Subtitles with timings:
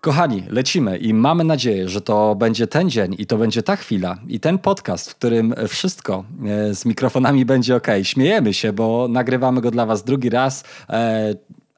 [0.00, 4.18] Kochani, lecimy i mamy nadzieję, że to będzie ten dzień i to będzie ta chwila
[4.28, 7.86] i ten podcast, w którym wszystko e, z mikrofonami będzie ok.
[8.02, 10.64] Śmiejemy się, bo nagrywamy go dla Was drugi raz.
[10.88, 11.34] E,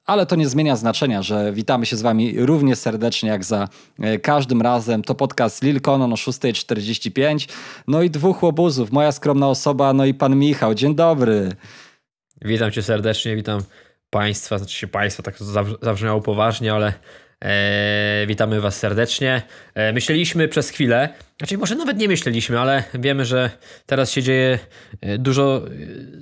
[0.06, 3.68] ale to nie zmienia znaczenia, że witamy się z Wami równie serdecznie jak za
[4.00, 5.02] e, każdym razem.
[5.02, 7.48] To podcast Lil Conon o 6.45.
[7.88, 10.74] No i dwóch łobuzów, moja skromna osoba, no i pan Michał.
[10.74, 11.52] Dzień dobry.
[12.42, 13.60] Witam Cię serdecznie, witam
[14.10, 15.44] Państwa, znaczy się Państwa, tak to
[15.82, 16.92] zabrzmiało poważnie, ale
[17.42, 19.42] E, witamy Was serdecznie.
[19.74, 23.50] E, myśleliśmy przez chwilę, znaczy może nawet nie myśleliśmy, ale wiemy, że
[23.86, 24.58] teraz się dzieje
[25.00, 25.62] e, dużo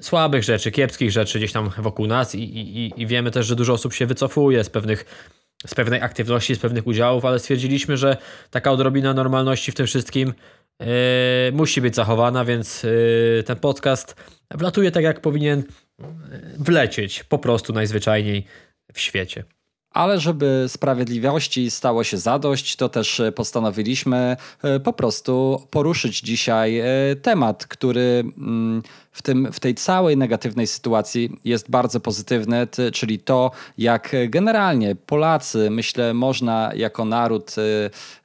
[0.00, 3.72] słabych rzeczy, kiepskich rzeczy gdzieś tam wokół nas i, i, i wiemy też, że dużo
[3.72, 5.30] osób się wycofuje z pewnych
[5.66, 8.16] z pewnej aktywności, z pewnych udziałów, ale stwierdziliśmy, że
[8.50, 10.34] taka odrobina normalności w tym wszystkim
[10.80, 10.86] e,
[11.52, 12.86] musi być zachowana, więc
[13.46, 14.16] ten podcast
[14.50, 15.62] wlatuje tak, jak powinien
[16.58, 18.44] wlecieć po prostu najzwyczajniej
[18.92, 19.44] w świecie.
[19.92, 26.84] Ale żeby sprawiedliwości stało się zadość, to też postanowiliśmy e, po prostu poruszyć dzisiaj e,
[27.22, 33.50] temat, który mm, w, tym, w tej całej negatywnej sytuacji jest bardzo pozytywny, czyli to,
[33.78, 37.54] jak generalnie Polacy, myślę, można jako naród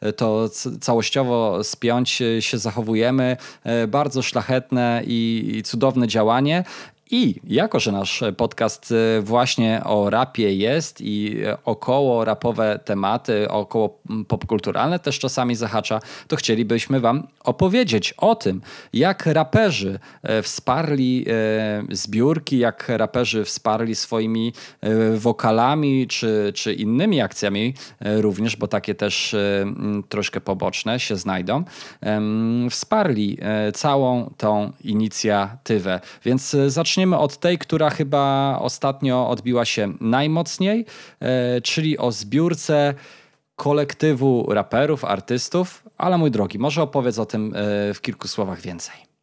[0.02, 0.50] e, to
[0.82, 3.38] całościowo spiąć, się zachowujemy.
[3.88, 6.64] Bardzo szlachetne i cudowne działanie.
[7.12, 14.00] I jako, że nasz podcast y, właśnie o rapie jest i około rapowe tematy, około
[14.28, 18.62] popkulturalne też czasami zahacza, to chcielibyśmy Wam opowiedzieć o tym,
[18.94, 21.26] jak raperzy e, wsparli
[21.92, 24.54] zbiórki, jak raperzy wsparli swoimi
[25.16, 29.36] wokalami czy, czy innymi akcjami również, bo takie też
[30.10, 31.64] troszkę poboczne się znajdą,
[32.70, 33.38] wsparli
[33.74, 36.00] całą tą inicjatywę.
[36.24, 40.86] Więc zacznijmy zaczniemy od tej, która chyba ostatnio odbiła się najmocniej,
[41.20, 42.94] e, czyli o zbiórce
[43.56, 45.84] kolektywu raperów, artystów.
[45.98, 49.15] Ale mój drogi, może opowiedz o tym e, w kilku słowach więcej.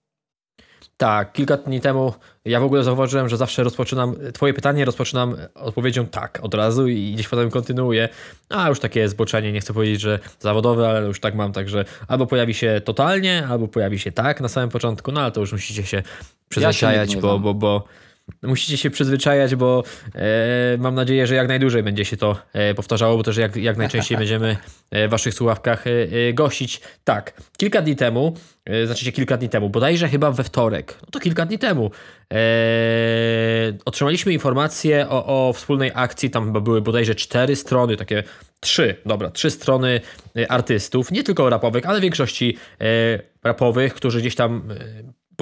[1.03, 2.15] Tak, kilka dni temu
[2.45, 7.13] ja w ogóle zauważyłem, że zawsze rozpoczynam, twoje pytanie rozpoczynam odpowiedzią tak od razu i
[7.13, 8.09] gdzieś potem kontynuuję.
[8.49, 12.27] A już takie zboczenie, nie chcę powiedzieć, że zawodowe, ale już tak mam, także albo
[12.27, 15.87] pojawi się totalnie, albo pojawi się tak na samym początku, no ale to już musicie
[15.87, 16.03] się
[16.49, 17.85] przyzwyczajać, ja bo, bo, bo
[18.43, 19.85] musicie się przyzwyczajać, bo
[20.15, 23.77] e, mam nadzieję, że jak najdłużej będzie się to e, powtarzało, bo też jak, jak
[23.77, 24.57] najczęściej będziemy
[24.91, 26.81] e, w waszych słuchawkach e, e, gościć.
[27.05, 31.09] Tak, kilka dni temu, e, znaczy się kilka dni temu, bodajże chyba we wtorek, no
[31.11, 31.91] to kilka dni temu,
[33.85, 38.23] otrzymaliśmy informację o, o wspólnej akcji, tam chyba były bodajże cztery strony, takie
[38.61, 40.01] trzy, dobra, trzy strony
[40.49, 42.57] artystów, nie tylko rapowych, ale większości
[43.43, 44.69] rapowych, którzy gdzieś tam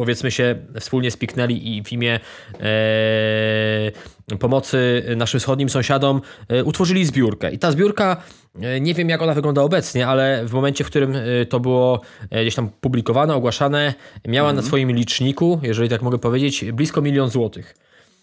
[0.00, 2.21] powiedzmy się wspólnie spiknęli i w imię
[2.61, 7.53] e, pomocy naszym wschodnim sąsiadom e, utworzyli zbiórkę.
[7.53, 8.22] I ta zbiórka,
[8.62, 12.00] e, nie wiem jak ona wygląda obecnie, ale w momencie, w którym e, to było
[12.31, 13.94] e, gdzieś tam publikowane, ogłaszane,
[14.28, 14.56] miała mm.
[14.56, 14.66] na mhm.
[14.66, 17.75] swoim liczniku, jeżeli tak mogę powiedzieć, blisko milion złotych.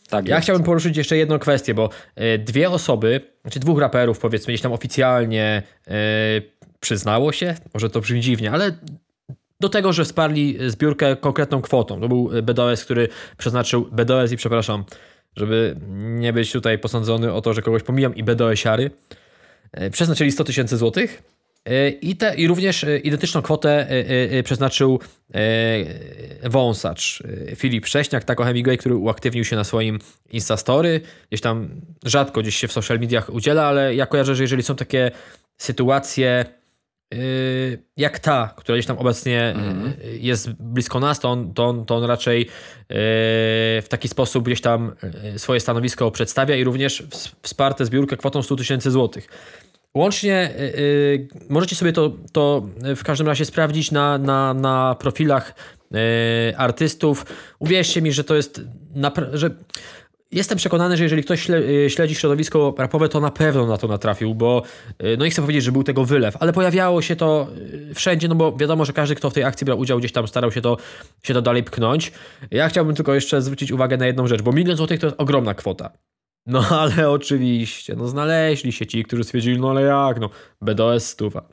[0.09, 0.45] Tak ja jest.
[0.45, 1.89] chciałbym poruszyć jeszcze jedną kwestię, bo
[2.39, 5.63] dwie osoby, znaczy dwóch raperów powiedzmy gdzieś tam oficjalnie
[6.79, 8.71] przyznało się, może to brzmi dziwnie, ale
[9.59, 12.01] do tego, że wsparli zbiórkę konkretną kwotą.
[12.01, 13.07] To był BDOS, który
[13.37, 14.83] przeznaczył, BDOS i przepraszam,
[15.37, 18.91] żeby nie być tutaj posądzony o to, że kogoś pomijam i BDOS-iary,
[19.71, 21.23] e, przeznaczyli 100 tysięcy złotych
[21.65, 23.87] e, i, te, i również e, identyczną kwotę
[24.43, 24.99] przeznaczył
[26.43, 27.23] wąsacz
[27.55, 29.99] Filip Prześniak, tako Hemingway, który uaktywnił się na swoim
[30.31, 31.01] Instastory.
[31.29, 34.75] Gdzieś tam rzadko gdzieś się w social mediach udziela, ale ja kojarzę, że jeżeli są
[34.75, 35.11] takie
[35.57, 36.45] sytuacje
[37.97, 39.93] jak ta, która gdzieś tam obecnie mm.
[40.19, 42.45] jest blisko nas, to on, to on, to on raczej yy,
[43.81, 44.95] w taki sposób gdzieś tam
[45.37, 47.03] swoje stanowisko przedstawia i również
[47.41, 49.27] wsparte zbiórkę kwotą 100 tysięcy złotych.
[49.95, 55.53] Łącznie yy, możecie sobie to, to w każdym razie sprawdzić na, na, na profilach
[56.57, 57.25] artystów.
[57.59, 58.61] Uwierzcie mi, że to jest,
[59.33, 59.49] że
[60.31, 64.35] Jestem przekonany, że jeżeli ktoś y, śledzi środowisko rapowe, to na pewno na to natrafił,
[64.35, 64.63] bo
[65.03, 67.47] y, no nie chcę powiedzieć, że był tego wylew, ale pojawiało się to
[67.91, 70.27] y, wszędzie, no bo wiadomo, że każdy, kto w tej akcji brał udział, gdzieś tam
[70.27, 70.77] starał się to,
[71.23, 72.11] się to dalej pchnąć.
[72.51, 75.53] Ja chciałbym tylko jeszcze zwrócić uwagę na jedną rzecz, bo milion złotych to jest ogromna
[75.53, 75.91] kwota.
[76.45, 80.29] No ale oczywiście, no znaleźli się ci, którzy stwierdzili, no ale jak, no
[80.61, 81.47] BDOS stuwa,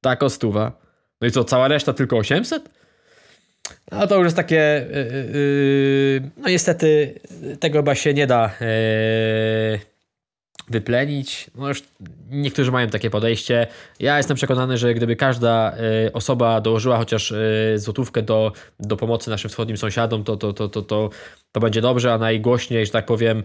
[0.00, 0.72] tako stuwa.
[1.20, 2.85] No i co, cała reszta tylko 800?
[3.92, 4.86] No to już jest takie.
[4.90, 7.20] Yy, no niestety
[7.60, 9.80] tego chyba się nie da yy,
[10.68, 11.50] wyplenić.
[11.54, 11.82] No już
[12.30, 13.66] niektórzy mają takie podejście.
[14.00, 17.34] Ja jestem przekonany, że gdyby każda yy, osoba dołożyła chociaż
[17.76, 21.10] złotówkę do, do pomocy naszym wschodnim sąsiadom, to, to, to, to, to,
[21.52, 23.42] to będzie dobrze, a najgłośniej, że tak powiem,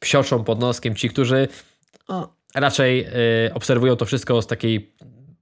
[0.00, 1.48] psioczą pod noskiem ci, którzy.
[2.08, 3.06] No, raczej
[3.54, 4.94] obserwują to wszystko z takiej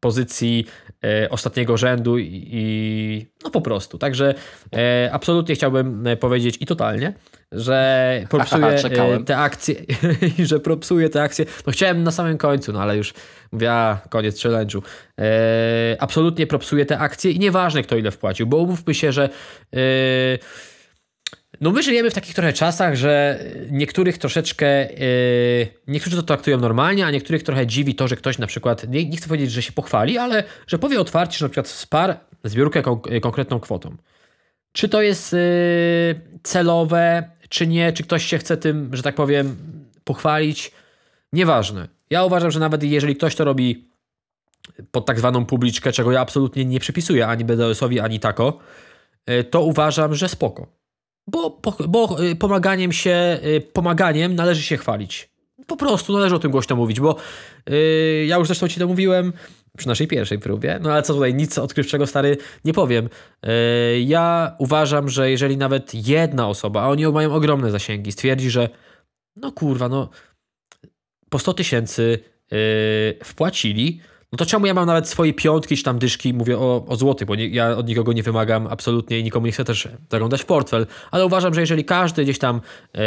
[0.02, 0.66] pozycji
[1.04, 3.98] e, ostatniego rzędu i, i, no po prostu.
[3.98, 4.34] Także
[4.76, 7.12] e, absolutnie chciałbym e, powiedzieć i totalnie,
[7.52, 8.78] że propsuję
[9.26, 9.74] te akcje
[10.38, 11.44] i że propsuję te akcje.
[11.66, 13.14] No chciałem na samym końcu, no ale już
[13.52, 14.82] mówię, a, koniec challenge'u.
[15.98, 19.28] Absolutnie propsuję te akcje i nieważne kto ile wpłacił, bo umówmy się, że
[21.62, 27.06] no my żyjemy w takich trochę czasach, że niektórych troszeczkę, yy, niektórzy to traktują normalnie,
[27.06, 29.72] a niektórych trochę dziwi to, że ktoś na przykład, nie, nie chcę powiedzieć, że się
[29.72, 32.14] pochwali, ale że powie otwarcie, że na przykład wsparł
[32.44, 33.96] zbiórkę kon konkretną kwotą.
[34.72, 35.38] Czy to jest yy,
[36.42, 39.56] celowe, czy nie, czy ktoś się chce tym, że tak powiem,
[40.04, 40.72] pochwalić,
[41.32, 41.88] nieważne.
[42.10, 43.88] Ja uważam, że nawet jeżeli ktoś to robi
[44.90, 48.58] pod tak zwaną publiczkę, czego ja absolutnie nie przypisuję ani BDS-owi, ani tako,
[49.50, 50.81] to uważam, że spoko
[51.32, 55.32] bo, bo y, pomaganiem się, y, pomaganiem należy się chwalić.
[55.66, 57.16] Po prostu należy o tym głośno mówić, bo
[57.68, 59.32] yy, ja już zresztą ci to mówiłem
[59.76, 63.08] przy naszej pierwszej próbie, no ale co tutaj, nic odkrywczego stary nie powiem.
[63.42, 63.50] Yy,
[64.00, 68.68] ja uważam, że jeżeli nawet jedna osoba, a oni mają ogromne zasięgi, stwierdzi, że
[69.36, 70.10] no kurwa, no
[71.30, 72.18] po 100 tysięcy
[72.50, 72.58] yy,
[73.24, 74.00] wpłacili,
[74.32, 77.28] no to czemu ja mam nawet swoje piątki czy tam dyszki, mówię o, o złotych,
[77.28, 80.46] bo nie, ja od nikogo nie wymagam absolutnie i nikomu nie chcę też zaglądać w
[80.46, 82.60] portfel, ale uważam, że jeżeli każdy gdzieś tam
[82.94, 83.00] e,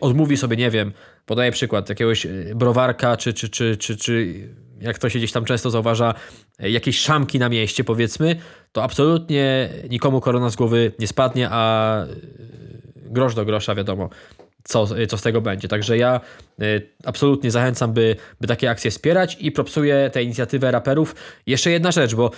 [0.00, 0.92] odmówi sobie, nie wiem,
[1.26, 4.34] podaję przykład jakiegoś e, browarka, czy, czy, czy, czy, czy
[4.80, 6.14] jak to się gdzieś tam często zauważa,
[6.58, 8.36] e, jakieś szamki na mieście powiedzmy,
[8.72, 12.06] to absolutnie nikomu korona z głowy nie spadnie, a e,
[12.96, 14.10] grosz do grosza wiadomo
[14.64, 15.68] co, co z tego będzie.
[15.68, 16.20] Także ja
[16.62, 21.14] y, absolutnie zachęcam, by, by takie akcje wspierać i propsuję tę inicjatywę raperów.
[21.46, 22.30] Jeszcze jedna rzecz, bo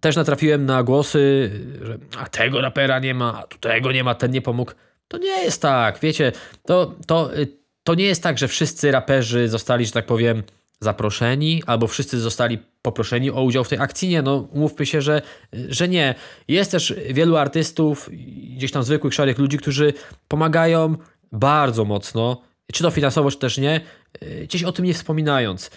[0.00, 1.50] też natrafiłem na głosy,
[1.82, 4.72] że a tego rapera nie ma, a tego nie ma, ten nie pomógł.
[5.08, 6.32] To nie jest tak, wiecie,
[6.66, 7.48] to, to, y,
[7.84, 10.42] to nie jest tak, że wszyscy raperzy zostali, że tak powiem,
[10.80, 14.08] zaproszeni, albo wszyscy zostali poproszeni o udział w tej akcji.
[14.08, 15.22] Nie, no mówmy się, że,
[15.52, 16.14] że nie.
[16.48, 18.10] Jest też wielu artystów,
[18.56, 19.92] gdzieś tam zwykłych, szarych ludzi, którzy
[20.28, 20.96] pomagają
[21.32, 22.42] bardzo mocno,
[22.72, 23.80] czy to finansowo, czy też nie,
[24.20, 25.70] e, gdzieś o tym nie wspominając.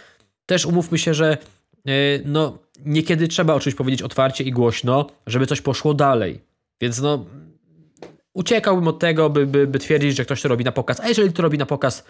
[0.46, 1.38] Też umówmy się, że
[1.88, 1.92] e,
[2.26, 6.42] no, niekiedy trzeba o czymś powiedzieć otwarcie i głośno, żeby coś poszło dalej.
[6.82, 7.26] Więc no,
[8.34, 11.00] uciekałbym od tego, by, by, by twierdzić, że ktoś to robi na pokaz.
[11.00, 12.04] A jeżeli to robi na pokaz,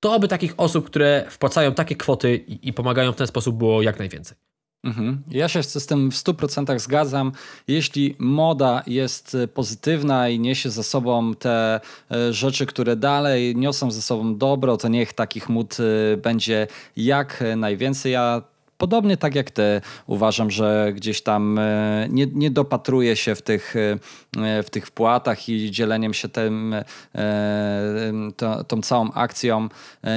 [0.00, 3.82] to oby takich osób, które wpłacają takie kwoty i, i pomagają w ten sposób było
[3.82, 4.36] jak najwięcej.
[4.84, 5.22] Mhm.
[5.30, 7.32] Ja się z tym w 100% zgadzam.
[7.68, 11.80] Jeśli moda jest pozytywna i niesie ze sobą te
[12.10, 16.66] e, rzeczy, które dalej niosą ze sobą dobro, to niech takich mód e, będzie
[16.96, 18.12] jak najwięcej.
[18.12, 18.42] Ja
[18.80, 23.74] Podobnie tak jak ty, uważam, że gdzieś tam e, nie, nie dopatruje się w tych,
[23.76, 26.74] e, w tych wpłatach i dzieleniem się tym,
[27.14, 29.68] e, to, tą całą akcją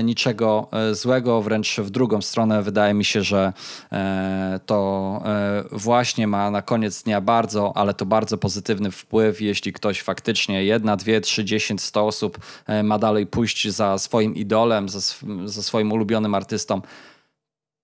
[0.04, 2.62] niczego złego, wręcz w drugą stronę.
[2.62, 3.54] Wydaje mi się, że
[4.65, 5.21] to
[5.71, 10.95] właśnie ma na koniec dnia bardzo, ale to bardzo pozytywny wpływ, jeśli ktoś faktycznie jedna,
[10.95, 12.38] dwie, trzy, dziesięć, sto osób
[12.83, 15.00] ma dalej pójść za swoim idolem, za,
[15.45, 16.81] za swoim ulubionym artystą,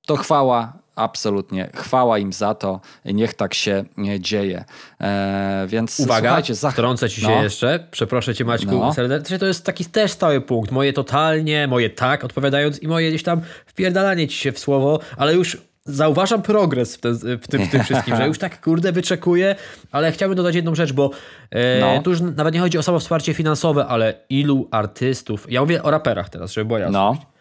[0.09, 3.83] to chwała, absolutnie chwała im za to, niech tak się
[4.19, 4.65] dzieje.
[5.01, 7.43] E, więc Uwaga, zach- wtrącę ci się no.
[7.43, 8.93] jeszcze, przeproszę cię Maćku no.
[8.93, 13.23] serdecznie, to jest taki też stały punkt, moje totalnie, moje tak odpowiadając i moje gdzieś
[13.23, 17.71] tam wpierdalanie ci się w słowo, ale już zauważam progres w, te, w, tym, w
[17.71, 19.55] tym wszystkim, że już tak kurde wyczekuję,
[19.91, 21.11] ale chciałbym dodać jedną rzecz, bo
[21.51, 22.01] e, no.
[22.01, 25.91] tu już nawet nie chodzi o samo wsparcie finansowe, ale ilu artystów, ja mówię o
[25.91, 27.21] raperach teraz, żeby była jasność.
[27.21, 27.38] No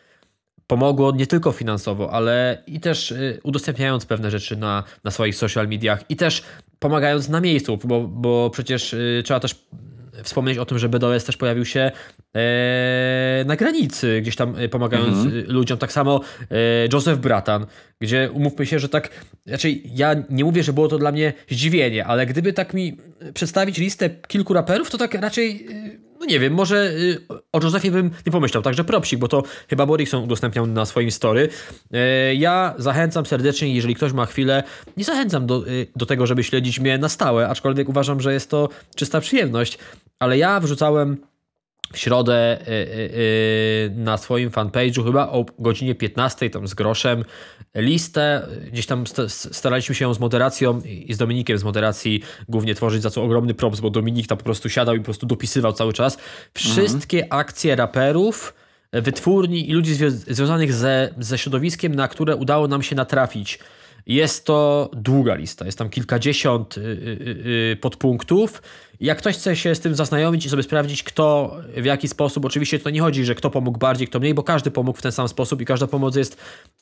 [0.69, 5.69] pomogło nie tylko finansowo, ale i też y, udostępniając pewne rzeczy na, na swoich social
[5.69, 6.43] mediach i też
[6.79, 9.55] pomagając na miejscu, bo, bo przecież y, trzeba też
[10.23, 11.91] wspomnieć o tym, że BDOS też pojawił się
[12.35, 15.45] e, na granicy, gdzieś tam e, pomagając mhm.
[15.49, 15.79] ludziom.
[15.79, 16.21] Tak samo
[16.51, 16.55] e,
[16.93, 17.67] Joseph Bratan,
[18.01, 19.11] gdzie umówmy się, że tak,
[19.47, 22.97] raczej ja nie mówię, że było to dla mnie zdziwienie, ale gdyby tak mi
[23.35, 25.67] przedstawić listę kilku raperów, to tak raczej
[26.21, 27.19] no nie wiem, może y,
[27.53, 31.49] o Josephie bym nie pomyślał, także propsik, bo to chyba Borikson udostępniał na swoim story.
[31.93, 34.63] E, ja zachęcam serdecznie, jeżeli ktoś ma chwilę,
[34.97, 38.51] nie zachęcam do, y, do tego, żeby śledzić mnie na stałe, aczkolwiek uważam, że jest
[38.51, 39.79] to czysta przyjemność,
[40.19, 41.17] ale ja wrzucałem
[41.93, 47.25] w środę y, y, y, na swoim fanpage'u chyba o godzinie 15 tam z groszem
[47.75, 48.49] listę.
[48.73, 53.23] Gdzieś tam staraliśmy się z moderacją i z Dominikiem z moderacji głównie tworzyć, za co
[53.23, 56.19] ogromny props, bo Dominik tam po prostu siadał i po prostu dopisywał cały czas.
[56.55, 57.41] Wszystkie mhm.
[57.41, 58.55] akcje raperów,
[58.93, 63.59] wytwórni i ludzi związanych ze, ze środowiskiem, na które udało nam się natrafić
[64.07, 66.75] Jest to długa lista, jest tam kilkadziesiąt
[67.81, 68.63] podpunktów.
[69.01, 72.79] Jak ktoś chce się z tym zaznajomić i sobie sprawdzić, kto w jaki sposób, oczywiście
[72.79, 75.29] to nie chodzi, że kto pomógł bardziej, kto mniej, bo każdy pomógł w ten sam
[75.29, 76.37] sposób i każda pomoc jest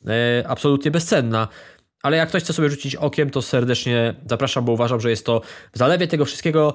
[0.07, 1.49] e, absolutnie bezcenna.
[2.03, 5.41] Ale jak ktoś chce sobie rzucić okiem, to serdecznie zapraszam, bo uważam, że jest to
[5.73, 6.75] w zalewie tego wszystkiego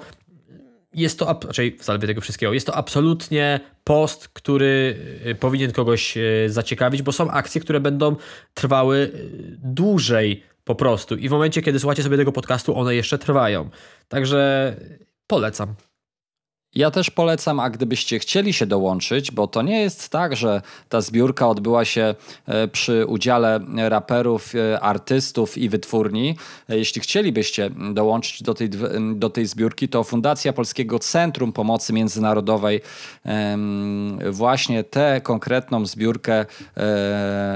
[0.93, 4.95] jest to, raczej w zalewie tego wszystkiego, jest to absolutnie post, który
[5.25, 8.15] y, powinien kogoś y, zaciekawić, bo są akcje, które będą
[8.53, 11.15] trwały y, dłużej po prostu.
[11.15, 13.69] I w momencie, kiedy słuchacie sobie tego podcastu, one jeszcze trwają.
[14.07, 14.75] Także
[15.31, 15.75] polecam.
[16.75, 21.01] Ja też polecam, a gdybyście chcieli się dołączyć, bo to nie jest tak, że ta
[21.01, 26.35] zbiórka odbyła się e, przy udziale raperów, e, artystów i wytwórni.
[26.69, 28.69] E, jeśli chcielibyście dołączyć do tej,
[29.15, 32.81] do tej zbiórki, to Fundacja Polskiego Centrum Pomocy Międzynarodowej
[34.31, 36.45] właśnie tę konkretną zbiórkę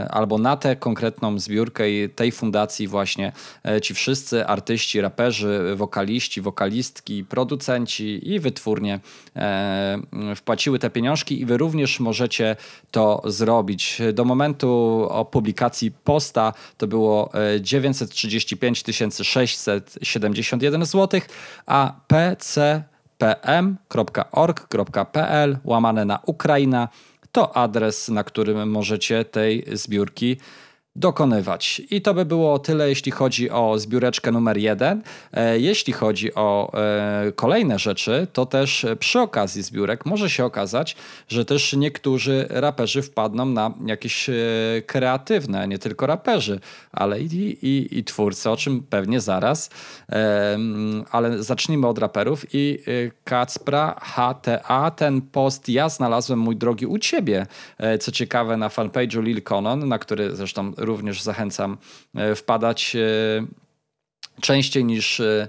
[0.09, 1.83] albo na tę konkretną zbiórkę
[2.15, 3.31] tej fundacji właśnie
[3.81, 8.99] ci wszyscy artyści, raperzy, wokaliści, wokalistki, producenci i wytwórnie
[10.35, 12.55] wpłaciły te pieniążki i wy również możecie
[12.91, 14.01] to zrobić.
[14.13, 18.83] Do momentu publikacji posta to było 935
[19.23, 21.21] 671 zł,
[21.65, 22.87] a pcpm.org.pl
[25.63, 26.89] łamane na Ukraina
[27.35, 30.37] to adres, na którym możecie tej zbiórki
[30.95, 31.81] dokonywać.
[31.89, 35.01] I to by było tyle, jeśli chodzi o zbióreczkę numer jeden.
[35.33, 40.95] E, jeśli chodzi o e, kolejne rzeczy, to też przy okazji zbiórek może się okazać,
[41.27, 44.33] że też niektórzy raperzy wpadną na jakieś e,
[44.85, 46.59] kreatywne, nie tylko raperzy,
[46.91, 49.69] ale i, i, i twórcy, o czym pewnie zaraz.
[51.11, 52.79] Ale zacznijmy od raperów i
[53.23, 57.47] Kacpra HTA, ten post ja znalazłem, mój drogi, u ciebie.
[57.99, 61.77] Co ciekawe, na fanpage'u Lil Conon, na który zresztą również zachęcam
[62.15, 62.99] e, wpadać e,
[64.41, 65.47] częściej niż e,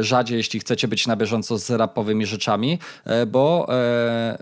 [0.00, 2.78] rzadziej, jeśli chcecie być na bieżąco z rapowymi rzeczami,
[3.26, 3.66] bo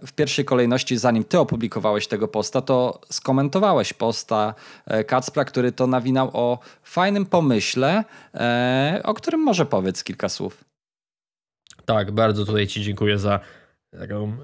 [0.07, 4.55] w pierwszej kolejności, zanim ty opublikowałeś tego posta, to skomentowałeś posta
[5.07, 8.05] Kacpra, który to nawinał o fajnym pomyśle,
[9.05, 10.65] o którym może powiedz kilka słów.
[11.85, 13.41] Tak, bardzo tutaj ci dziękuję za
[13.99, 14.37] taką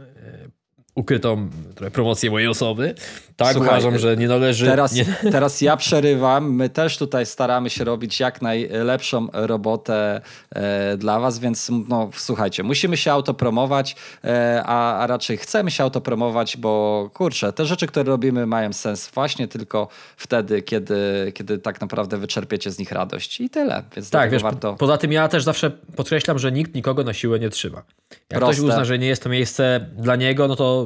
[0.94, 1.48] ukrytą
[1.92, 2.94] promocję mojej osoby.
[3.36, 4.66] Tak, Słuchaj, uważam, że nie należy.
[4.66, 5.04] Teraz, nie...
[5.32, 6.54] teraz ja przerywam.
[6.54, 10.20] My też tutaj staramy się robić jak najlepszą robotę
[10.50, 15.84] e, dla Was, więc no, słuchajcie, musimy się autopromować, e, a, a raczej chcemy się
[15.84, 21.80] autopromować, bo kurczę, te rzeczy, które robimy, mają sens właśnie tylko wtedy, kiedy, kiedy tak
[21.80, 23.40] naprawdę wyczerpiecie z nich radość.
[23.40, 23.82] I tyle.
[23.96, 24.74] Więc tak, wiesz, warto...
[24.74, 27.82] poza tym ja też zawsze podkreślam, że nikt nikogo na siłę nie trzyma.
[28.10, 28.62] Jak Proste.
[28.62, 30.79] ktoś uzna, że nie jest to miejsce dla niego, no to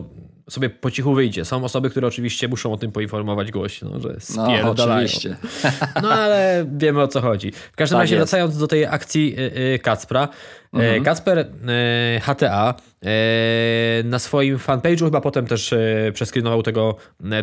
[0.51, 1.45] sobie po cichu wyjdzie.
[1.45, 4.75] Są osoby, które oczywiście muszą o tym poinformować głośno, że spierdalają.
[4.75, 5.37] No, oczywiście.
[6.03, 7.53] No ale wiemy o co chodzi.
[7.53, 8.31] W każdym tak razie jest.
[8.31, 9.37] wracając do tej akcji
[9.75, 10.25] y, Kacpra.
[10.25, 11.05] Y, mhm.
[11.05, 11.51] Kacper
[12.21, 15.75] HTA y, na swoim fanpage'u chyba potem też
[16.15, 16.97] przeskrinował tego,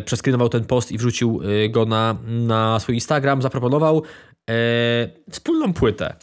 [0.04, 1.40] przeskrinował ten post i wrzucił
[1.70, 4.02] go na, na swój Instagram, zaproponował
[5.30, 6.14] wspólną płytę.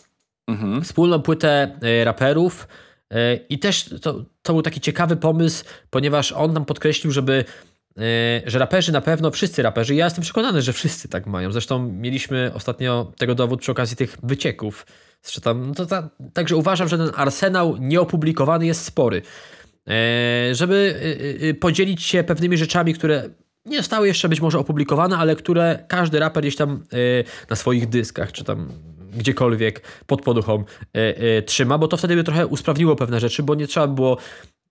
[0.47, 0.81] Mhm.
[0.83, 2.67] Wspólną płytę raperów
[3.49, 7.45] i też to, to był taki ciekawy pomysł, ponieważ on nam podkreślił, żeby
[7.97, 8.01] e,
[8.45, 11.51] że raperzy na pewno, wszyscy raperzy, ja jestem przekonany, że wszyscy tak mają.
[11.51, 14.85] Zresztą mieliśmy ostatnio tego dowód przy okazji tych wycieków.
[15.43, 19.21] Tam, no ta, także uważam, że ten arsenał nieopublikowany jest spory.
[19.87, 20.99] E, żeby
[21.41, 23.29] e, podzielić się pewnymi rzeczami, które
[23.65, 26.83] nie zostały jeszcze być może opublikowane, ale które każdy raper gdzieś tam
[27.49, 28.69] na swoich dyskach, czy tam
[29.13, 30.63] gdziekolwiek pod poduchą
[30.95, 34.17] e, e, trzyma, bo to wtedy by trochę usprawniło pewne rzeczy, bo nie trzeba było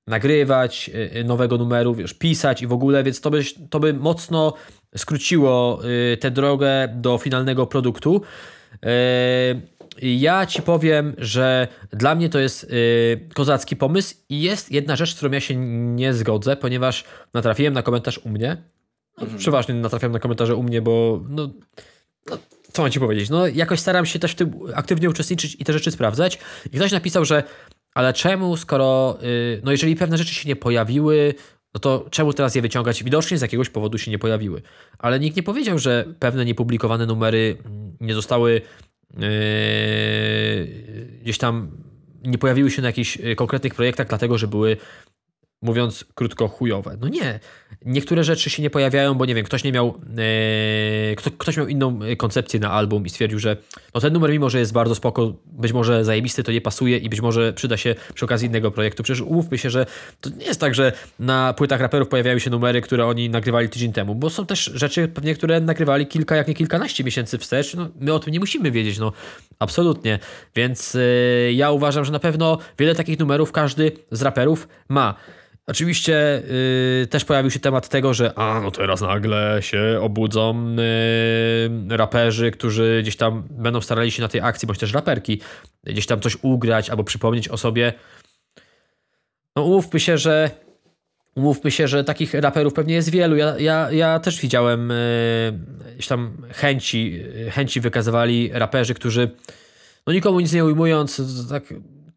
[0.06, 4.54] nagrywać e, nowego numeru, wiesz, pisać i w ogóle, więc to by, to by mocno
[4.96, 5.80] skróciło
[6.20, 8.22] tę drogę do finalnego produktu.
[10.02, 12.72] Ja ci powiem, że dla mnie to jest
[13.34, 17.04] kozacki pomysł i jest jedna rzecz, z którą ja się nie zgodzę, ponieważ
[17.34, 18.56] natrafiłem na komentarz u mnie.
[19.20, 19.38] Mhm.
[19.38, 21.48] Przeważnie natrafiam na komentarze u mnie, bo no,
[22.30, 22.38] no
[22.72, 23.30] co mam ci powiedzieć?
[23.30, 26.38] No, jakoś staram się też w tym aktywnie uczestniczyć i te rzeczy sprawdzać.
[26.72, 27.42] I ktoś napisał, że
[27.94, 31.34] ale czemu, skoro, yy, no jeżeli pewne rzeczy się nie pojawiły,
[31.74, 33.04] no to czemu teraz je wyciągać?
[33.04, 34.62] Widocznie z jakiegoś powodu się nie pojawiły.
[34.98, 37.56] Ale nikt nie powiedział, że pewne niepublikowane numery
[38.00, 39.20] nie zostały yy,
[41.22, 41.70] gdzieś tam,
[42.24, 44.76] nie pojawiły się na jakichś konkretnych projektach, dlatego że były
[45.62, 46.96] mówiąc krótko, chujowe.
[47.00, 47.40] No nie.
[47.84, 51.66] Niektóre rzeczy się nie pojawiają, bo nie wiem, ktoś nie miał, e, kto, ktoś miał
[51.66, 53.56] inną koncepcję na album i stwierdził, że
[53.94, 57.08] no ten numer, mimo że jest bardzo spoko, być może zajebisty, to nie pasuje i
[57.08, 59.02] być może przyda się przy okazji innego projektu.
[59.02, 59.86] Przecież umówmy się, że
[60.20, 63.92] to nie jest tak, że na płytach raperów pojawiają się numery, które oni nagrywali tydzień
[63.92, 67.74] temu, bo są też rzeczy pewnie, które nagrywali kilka, jak nie kilkanaście miesięcy wstecz.
[67.74, 69.12] No, my o tym nie musimy wiedzieć, no
[69.58, 70.18] absolutnie.
[70.54, 75.14] Więc e, ja uważam, że na pewno wiele takich numerów każdy z raperów ma.
[75.68, 76.42] Oczywiście
[77.00, 80.76] yy, też pojawił się temat tego, że a no teraz nagle się obudzą
[81.88, 85.40] yy, raperzy, którzy gdzieś tam będą starali się na tej akcji, bądź też raperki,
[85.84, 87.92] gdzieś tam coś ugrać albo przypomnieć o sobie.
[89.56, 90.50] No umówmy się, że
[91.34, 93.36] umówmy się, że takich raperów pewnie jest wielu.
[93.36, 99.30] Ja, ja, ja też widziałem yy, gdzieś tam chęci, chęci wykazywali raperzy, którzy
[100.06, 101.64] no nikomu nic nie ujmując, tak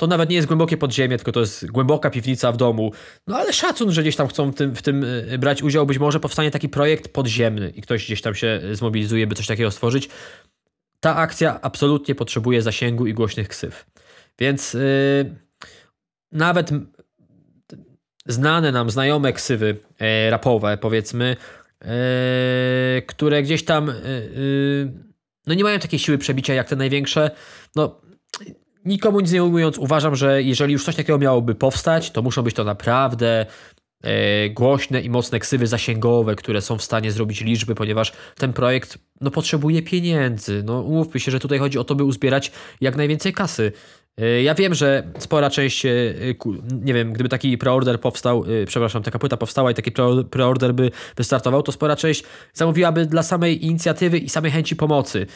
[0.02, 2.92] to nawet nie jest głębokie podziemie, tylko to jest głęboka piwnica w domu.
[3.28, 5.86] No ale szacun, że gdzieś tam chcą w tym, w tym y, brać udział.
[5.86, 9.72] Być może powstanie taki projekt podziemny i ktoś gdzieś tam się zmobilizuje, by coś takiego
[9.72, 10.10] stworzyć.
[11.00, 13.86] Ta akcja absolutnie potrzebuje zasięgu i głośnych ksyw.
[14.40, 15.36] Więc yy,
[16.32, 16.70] nawet
[18.26, 21.36] znane nam, znajome ksywy yy, rapowe, powiedzmy,
[23.08, 23.92] które gdzieś tam
[25.48, 27.32] no nie mają takiej siły przebicia jak te największe,
[27.76, 28.02] no
[28.86, 32.56] nikomu nic nie ujmując, uważam, że jeżeli już coś takiego miałoby powstać, to muszą być
[32.56, 33.46] to naprawdę
[34.04, 38.98] e, głośne i mocne ksywy zasięgowe, które są w stanie zrobić liczby, ponieważ ten projekt
[39.22, 40.64] no, potrzebuje pieniędzy.
[40.66, 43.72] No, umówmy się, że tutaj chodzi o to, by uzbierać jak najwięcej kasy.
[44.18, 45.92] E, ja wiem, że spora część, e,
[46.72, 49.92] nie wiem, gdyby taki preorder powstał, przepraszam, taka płyta powstała i taki
[50.30, 52.24] preorder by wystartował, to spora część
[52.54, 55.28] zamówiłaby dla samej inicjatywy i samej chęci pomocy.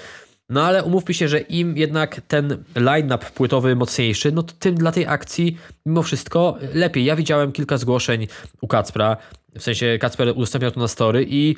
[0.49, 4.91] No ale umówmy się, że im jednak ten line-up płytowy mocniejszy, no to tym dla
[4.91, 7.05] tej akcji mimo wszystko lepiej.
[7.05, 8.27] Ja widziałem kilka zgłoszeń
[8.61, 9.17] u Kacpra,
[9.57, 11.55] w sensie Kacper udostępniał to na story i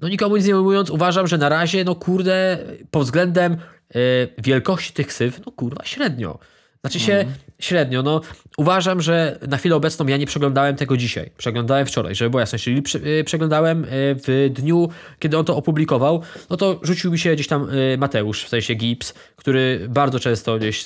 [0.00, 2.58] no nikomu nic nie mówiąc, uważam, że na razie, no kurde,
[2.90, 3.56] pod względem
[3.94, 4.00] yy,
[4.38, 6.38] wielkości tych ksyw, no kurwa, średnio.
[6.80, 7.34] Znaczy się mm.
[7.60, 8.02] Średnio.
[8.02, 8.20] No,
[8.56, 11.30] uważam, że na chwilę obecną ja nie przeglądałem tego dzisiaj.
[11.36, 12.64] Przeglądałem wczoraj, żeby była jasność.
[12.64, 12.82] Czyli
[13.20, 14.88] y, przeglądałem y, w dniu,
[15.18, 18.74] kiedy on to opublikował, no to rzucił mi się gdzieś tam y, Mateusz, w sensie
[18.74, 20.84] Gibbs, który bardzo często gdzieś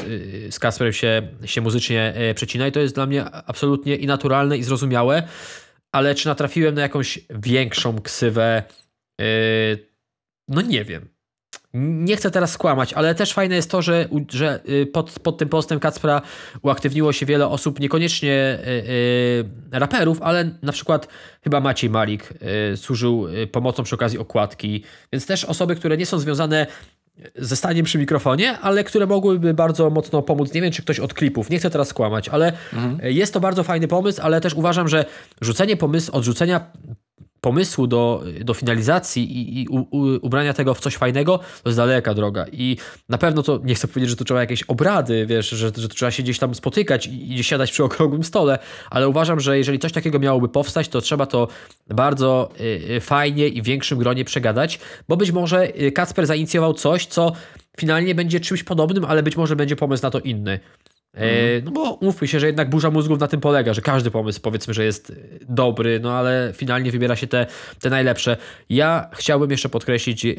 [0.51, 4.63] z Kasperem się, się muzycznie przecina i to jest dla mnie absolutnie i naturalne i
[4.63, 5.23] zrozumiałe.
[5.93, 8.63] Ale czy natrafiłem na jakąś większą ksywę?
[10.49, 11.12] No nie wiem.
[11.75, 15.49] Nie chcę teraz skłamać, ale też fajne jest to, że, że y, pod, pod tym
[15.49, 16.23] postem Kacpra
[16.63, 18.59] uaktywniło się wiele osób, niekoniecznie
[19.71, 21.09] yy, raperów, ale na przykład
[21.45, 22.33] chyba Maciej Malik
[22.71, 26.67] yy, służył pomocą przy okazji okładki, więc też osoby, które nie są związane
[27.37, 30.55] ze staniem przy mikrofonie, ale które mogłyby bardzo mocno pomóc.
[30.55, 32.99] Nie wiem, czy ktoś od klipów, nie chcę teraz skłamać, ale mhm.
[33.03, 35.05] jest to bardzo fajny pomysł, ale też uważam, że
[35.41, 36.61] rzucenie pomysłu, odrzucenia
[37.43, 41.77] pomysłu do, do finalizacji i, i u, u, ubrania tego w coś fajnego, to jest
[41.77, 42.47] daleka droga.
[42.53, 42.77] I
[43.09, 46.11] na pewno to, nie chcę powiedzieć, że to trzeba jakieś obrady, wiesz, że, że trzeba
[46.11, 48.59] się gdzieś tam spotykać i, i siadać przy okrągłym stole,
[48.91, 51.49] ale uważam, że jeżeli coś takiego miałoby powstać, to trzeba to
[51.89, 52.65] bardzo y,
[52.97, 54.79] y fajnie i w większym gronie przegadać,
[55.09, 57.33] bo być może y, Kacper zainicjował coś, co
[57.79, 60.61] finalnie będzie czymś podobnym, ale być może będzie pomysł na to inny.
[61.15, 61.65] Mhm.
[61.65, 64.75] No bo umówmy się, że jednak burza mózgów na tym polega, że każdy pomysł powiedzmy,
[64.75, 65.13] że jest
[65.49, 67.47] dobry, no ale finalnie wybiera się te,
[67.81, 68.37] te najlepsze.
[68.69, 70.35] Ja chciałbym jeszcze podkreślić yy,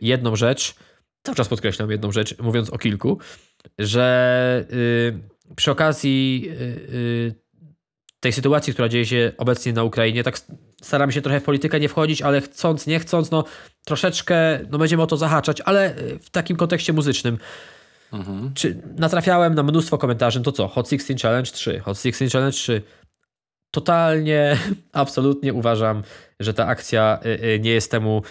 [0.00, 0.74] jedną rzecz,
[1.22, 3.18] cały czas podkreślam jedną rzecz, mówiąc o kilku,
[3.78, 4.64] że
[5.56, 6.50] przy okazji
[8.20, 10.38] tej sytuacji, która dzieje się obecnie na Ukrainie, tak
[10.82, 13.44] staram się trochę w politykę nie wchodzić, ale chcąc, nie chcąc, no
[13.84, 17.38] troszeczkę no będziemy o to zahaczać, ale w takim kontekście muzycznym.
[18.12, 18.54] Mhm.
[18.54, 20.68] Czy natrafiałem na mnóstwo komentarzy, to co?
[20.68, 22.82] Hot 16 Challenge 3, Hot 16 Challenge 3.
[23.70, 24.58] Totalnie,
[24.92, 26.02] absolutnie uważam,
[26.40, 28.22] że ta akcja y, y, nie jest temu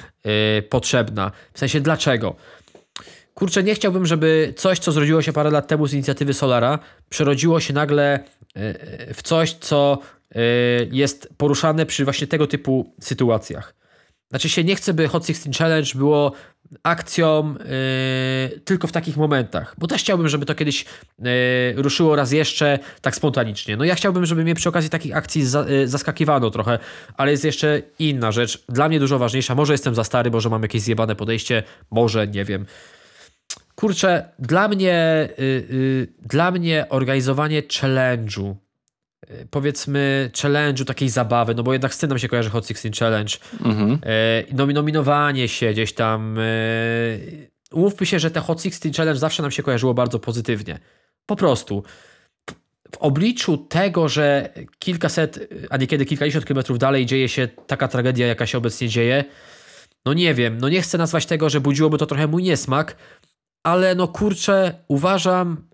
[0.59, 1.31] y, potrzebna.
[1.53, 2.35] W sensie dlaczego?
[3.33, 7.59] Kurczę, nie chciałbym, żeby coś, co zrodziło się parę lat temu z inicjatywy Solara, przerodziło
[7.59, 8.19] się nagle
[9.13, 9.99] w coś, co
[10.91, 13.75] jest poruszane przy właśnie tego typu sytuacjach.
[14.29, 16.31] Znaczy się nie chcę, by Hot 16 Challenge było
[16.83, 17.55] akcją
[18.51, 20.85] yy, tylko w takich momentach, bo też chciałbym, żeby to kiedyś
[21.19, 21.27] yy,
[21.75, 23.77] ruszyło raz jeszcze tak spontanicznie.
[23.77, 26.79] No ja chciałbym, żeby mnie przy okazji takich akcji za, yy, zaskakiwano trochę,
[27.17, 30.61] ale jest jeszcze inna rzecz, dla mnie dużo ważniejsza, może jestem za stary, może mam
[30.61, 32.65] jakieś zjebane podejście, może, nie wiem.
[33.75, 38.55] Kurczę, dla mnie, y, y, dla mnie organizowanie challenge'u
[39.49, 43.33] powiedzmy challenge'u, takiej zabawy, no bo jednak z tym nam się kojarzy Hot 16 Challenge,
[43.65, 43.99] mhm.
[44.59, 46.39] e, nominowanie się gdzieś tam.
[46.39, 46.41] E,
[47.71, 50.79] umówmy się, że te Hot 16 Challenge zawsze nam się kojarzyło bardzo pozytywnie.
[51.25, 51.83] Po prostu.
[52.91, 58.45] w obliczu tego, że kilkaset, a niekiedy kilkadziesiąt kilometrów dalej dzieje się taka tragedia, jaka
[58.45, 59.23] się obecnie dzieje,
[60.05, 62.95] no nie wiem, no nie chcę nazwać tego, że budziłoby to trochę mój niesmak,
[63.63, 65.67] ale no kurczę, uważam,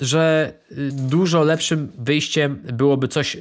[0.00, 0.52] że
[0.92, 3.36] dużo lepszym wyjściem byłoby coś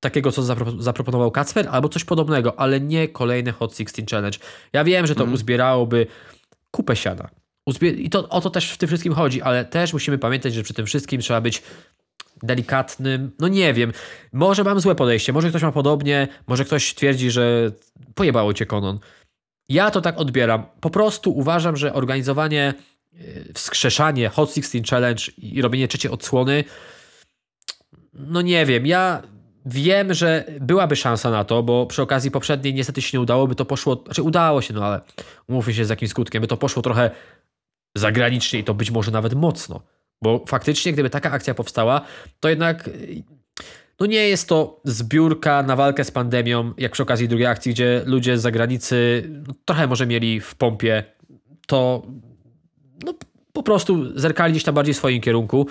[0.00, 0.42] takiego, co
[0.78, 4.38] zaproponował Kacper, albo coś podobnego, ale nie kolejny Hot 16 Challenge.
[4.72, 5.34] Ja wiem, że to mm.
[5.34, 6.06] uzbierałoby
[6.70, 7.28] kupę siana.
[7.82, 10.74] I to, o to też w tym wszystkim chodzi, ale też musimy pamiętać, że przy
[10.74, 11.62] tym wszystkim trzeba być
[12.42, 13.30] delikatnym.
[13.38, 13.92] No nie wiem,
[14.32, 17.72] może mam złe podejście, może ktoś ma podobnie, może ktoś twierdzi, że
[18.14, 18.98] pojebało cię Konon.
[19.68, 20.64] Ja to tak odbieram.
[20.80, 22.91] Po prostu uważam, że organizowanie, y,
[23.54, 26.64] wskrzeszanie Hot 16 Challenge i robienie trzeciej odsłony,
[28.14, 29.22] no nie wiem, ja
[29.66, 33.54] wiem, że byłaby szansa na to, bo przy okazji poprzedniej niestety się nie udało, by
[33.54, 35.00] to poszło, znaczy udało się, no ale
[35.48, 37.10] umówmy się z jakim skutkiem, by to poszło trochę
[37.96, 39.82] zagranicznie i to być może nawet mocno.
[40.22, 42.00] Bo faktycznie, gdyby taka akcja powstała,
[42.40, 42.90] to jednak
[44.00, 48.02] no nie jest to zbiórka na walkę z pandemią, jak przy okazji drugiej akcji, gdzie
[48.06, 51.04] ludzie z zagranicy no, trochę może mieli w pompie,
[51.66, 52.06] to
[53.04, 53.14] no,
[53.52, 55.66] po prostu zerkali gdzieś tam bardziej w swoim kierunku.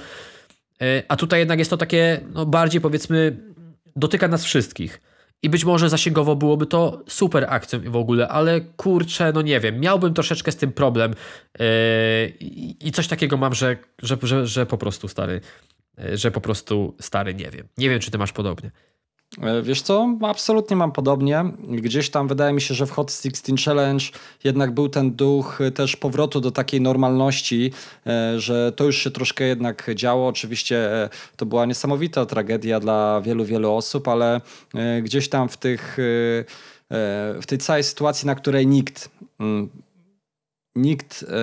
[0.82, 3.38] E, a tutaj jednak jest to takie no, bardziej powiedzmy
[3.96, 5.02] dotyka nas wszystkich.
[5.44, 9.80] I być może zasięgowo byłoby to super akcją w ogóle, ale kurczę, no nie wiem,
[9.80, 11.14] miałbym troszeczkę z tym problem
[11.60, 11.66] yy,
[12.80, 15.42] i coś takiego mam, że, że, że, że po prostu stary,
[15.98, 17.68] yy, że po prostu stary nie wiem.
[17.78, 18.72] Nie wiem, czy ty masz podobnie.
[19.40, 21.44] E, wiesz co, absolutnie mam podobnie.
[21.68, 24.06] Gdzieś tam wydaje mi się, że w Hot 16 Challenge
[24.44, 27.72] jednak był ten duch też powrotu do takiej normalności,
[28.08, 30.28] e, że to już się troszkę jednak działo.
[30.28, 34.42] Oczywiście e, to była niesamowita tragedia dla wielu, wielu osób, ale
[35.02, 35.98] gdzieś tam w tych
[37.42, 39.70] w tej całej sytuacji, na której nikt mm,
[40.76, 41.36] nikt e,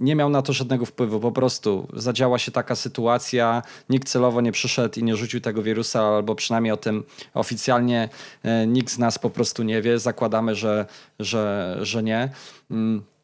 [0.00, 1.20] nie miał na to żadnego wpływu.
[1.20, 6.02] Po prostu zadziała się taka sytuacja, nikt celowo nie przyszedł i nie rzucił tego wirusa,
[6.06, 7.04] albo przynajmniej o tym
[7.34, 8.08] oficjalnie
[8.42, 9.98] e, nikt z nas po prostu nie wie.
[9.98, 10.86] Zakładamy, że,
[11.18, 12.30] że, że nie.
[12.70, 13.15] Mm.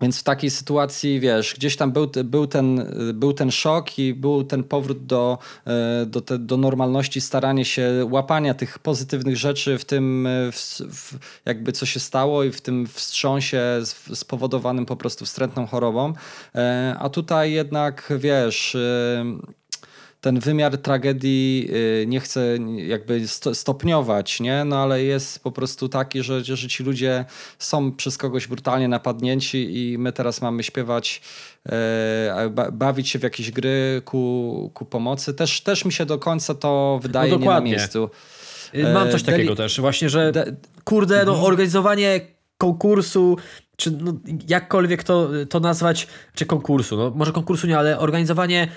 [0.00, 4.44] Więc w takiej sytuacji, wiesz, gdzieś tam był, był, ten, był ten szok i był
[4.44, 9.84] ten powrót do, e, do, te, do normalności, staranie się łapania tych pozytywnych rzeczy w
[9.84, 13.62] tym, e, w, w, jakby co się stało i w tym wstrząsie
[14.14, 16.12] spowodowanym po prostu wstrętną chorobą.
[16.54, 18.76] E, a tutaj jednak, wiesz
[20.24, 21.68] ten wymiar tragedii
[22.02, 24.64] y, nie chcę jakby stopniować, nie?
[24.64, 27.24] No ale jest po prostu taki, że, że ci ludzie
[27.58, 31.20] są przez kogoś brutalnie napadnięci i my teraz mamy śpiewać,
[31.68, 35.34] e, bawić się w jakieś gry ku, ku pomocy.
[35.34, 38.10] Też, też mi się do końca to wydaje no nie na miejscu.
[38.74, 40.32] Y, mam coś e, takiego też, właśnie, że
[40.84, 41.44] kurde, no mhm.
[41.44, 42.20] organizowanie
[42.58, 43.36] konkursu
[43.76, 44.12] czy no,
[44.48, 48.68] jakkolwiek to, to nazwać, czy konkursu, no może konkursu nie, ale organizowanie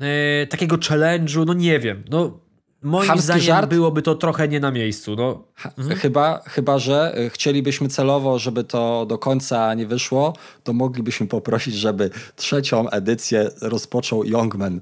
[0.00, 2.40] yy, takiego challenge'u, no nie wiem, no
[2.82, 3.70] moim Hamski zdaniem żart?
[3.70, 5.16] byłoby to trochę nie na miejscu.
[5.16, 5.44] No.
[5.78, 5.98] Mhm.
[5.98, 11.74] Chyba, chyba, że y, chcielibyśmy celowo, żeby to do końca nie wyszło, to moglibyśmy poprosić,
[11.74, 14.80] żeby trzecią edycję rozpoczął Youngman.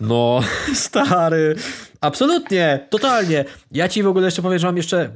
[0.00, 0.40] No,
[0.74, 1.56] stary.
[2.00, 3.44] Absolutnie, totalnie.
[3.72, 5.10] Ja ci w ogóle jeszcze powiem, że mam jeszcze.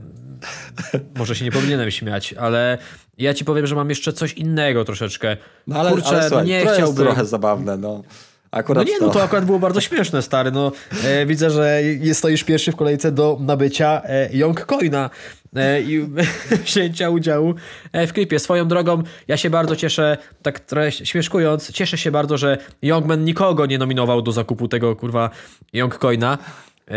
[1.16, 2.78] Może się nie powinienem śmiać, ale
[3.18, 5.36] ja ci powiem, że mam jeszcze coś innego troszeczkę.
[5.66, 6.86] No ale, Kurczę, ale słuchaj, nie to chciałbym.
[6.86, 8.02] Jest trochę zabawne, no.
[8.50, 9.06] Akurat no nie, no to.
[9.06, 10.50] no to akurat było bardzo śmieszne, stary.
[10.50, 10.72] No,
[11.04, 11.80] e, widzę, że
[12.12, 15.10] stoisz pierwszy w kolejce do nabycia e, Young Coina
[15.56, 16.08] e, i
[16.66, 17.54] wzięcia udziału
[17.92, 18.38] e, w klipie.
[18.38, 23.66] Swoją drogą, ja się bardzo cieszę, tak trochę śmieszkując, cieszę się bardzo, że Youngman nikogo
[23.66, 25.30] nie nominował do zakupu tego, kurwa,
[25.72, 26.38] Young Coina.
[26.88, 26.94] E,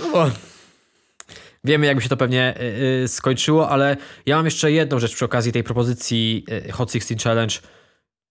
[0.00, 0.30] no bo
[1.66, 2.54] Wiemy, jakby się to pewnie
[3.00, 7.16] yy, skończyło, ale ja mam jeszcze jedną rzecz przy okazji tej propozycji yy, Hot 16
[7.24, 7.54] Challenge.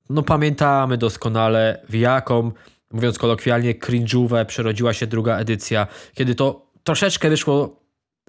[0.10, 2.52] No pamiętamy doskonale, w jaką,
[2.91, 7.80] mówiąc kolokwialnie, cringe'ówę przerodziła się druga edycja, kiedy to troszeczkę wyszło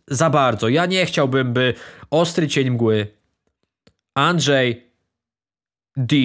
[0.08, 0.68] za bardzo.
[0.68, 1.74] Ja nie chciałbym, by
[2.10, 3.06] Ostry Cień Mgły,
[4.14, 4.90] Andrzej
[5.96, 6.16] D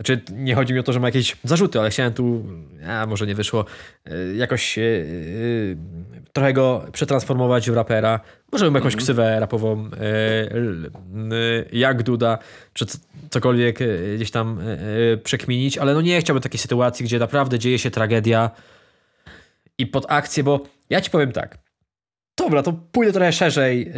[0.00, 2.44] znaczy, nie chodzi mi o to, że ma jakieś zarzuty, ale chciałem tu,
[2.88, 3.64] a może nie wyszło,
[4.04, 5.76] e, jakoś yy,
[6.32, 8.20] trochę go przetransformować w rapera.
[8.52, 9.02] Może bym jakąś mm.
[9.02, 9.90] ksywę rapową
[11.30, 12.38] yy, jak Duda,
[12.72, 12.86] czy
[13.30, 13.78] cokolwiek
[14.16, 14.60] gdzieś tam
[15.24, 18.50] przekminić, ale no nie chciałbym takiej sytuacji, gdzie naprawdę dzieje się tragedia
[19.78, 20.60] i pod akcję, bo
[20.90, 21.58] ja ci powiem tak.
[22.36, 23.92] Dobra, to pójdę trochę szerzej.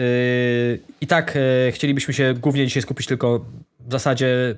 [1.01, 1.39] I tak
[1.71, 3.45] chcielibyśmy się głównie dzisiaj skupić tylko
[3.81, 4.57] w zasadzie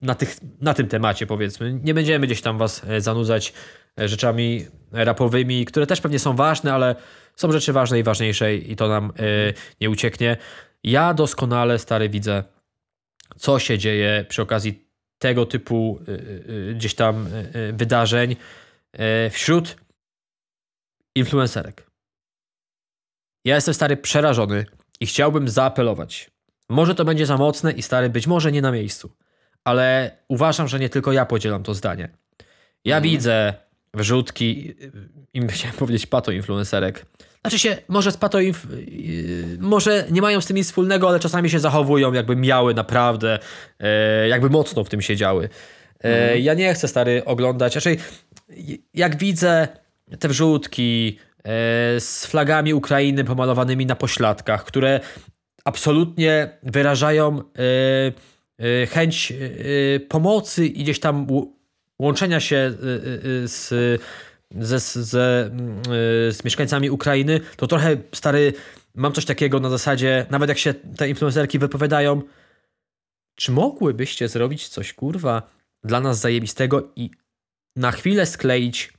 [0.00, 1.80] na, tych, na tym temacie, powiedzmy.
[1.84, 3.52] Nie będziemy gdzieś tam was e, zanudzać
[4.00, 6.96] e, rzeczami rapowymi, które też pewnie są ważne, ale
[7.36, 10.36] są rzeczy ważne i ważniejsze i to nam y, nie ucieknie.
[10.84, 12.44] Ja doskonale, stary, widzę,
[13.36, 14.86] co się dzieje przy okazji
[15.18, 16.00] tego typu
[16.74, 17.28] gdzieś tam
[17.72, 18.36] wydarzeń.
[18.92, 19.76] e, wśród
[21.14, 21.90] influencerek.
[23.44, 24.66] Ja jestem stary przerażony
[25.00, 26.30] i chciałbym zaapelować.
[26.68, 29.10] Może to będzie za mocne i stary być może nie na miejscu,
[29.66, 32.08] ale uważam, że nie tylko ja podzielam to zdanie.
[32.84, 33.10] Ja mm.
[33.10, 33.54] widzę
[33.94, 34.74] wrzutki,
[35.34, 37.06] im chciałem powiedzieć pato influencerek.
[37.40, 38.66] Znaczy się, może z pato inf...
[39.58, 43.38] może nie mają z tym nic wspólnego, ale czasami się zachowują, jakby miały naprawdę,
[43.80, 45.48] e, jakby mocno w tym siedziały.
[46.00, 46.42] Mm.
[46.42, 47.98] Ja nie chcę stary oglądać, raczej
[48.94, 49.68] jak widzę
[50.18, 51.42] te wrzutki e,
[52.00, 55.00] z flagami Ukrainy pomalowanymi na pośladkach, które
[55.64, 57.42] absolutnie wyrażają e,
[58.88, 59.32] chęć
[60.08, 61.26] pomocy i gdzieś tam
[61.98, 62.74] łączenia się
[63.44, 63.68] z,
[64.50, 65.50] ze, ze,
[66.30, 68.52] z mieszkańcami Ukrainy, to trochę stary,
[68.94, 72.22] mam coś takiego na zasadzie, nawet jak się te influencerki wypowiadają,
[73.34, 75.42] czy mogłybyście zrobić coś kurwa
[75.84, 77.10] dla nas zajebistego i
[77.76, 78.92] na chwilę skleić,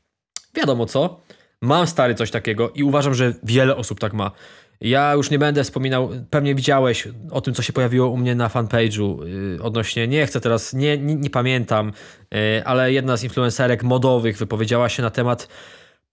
[0.56, 1.22] wiadomo co,
[1.62, 4.32] mam stary coś takiego i uważam, że wiele osób tak ma.
[4.82, 8.48] Ja już nie będę wspominał, pewnie widziałeś o tym, co się pojawiło u mnie na
[8.48, 11.92] fanpage'u yy, odnośnie, nie chcę teraz, nie, nie, nie pamiętam,
[12.32, 15.48] yy, ale jedna z influencerek modowych wypowiedziała się na temat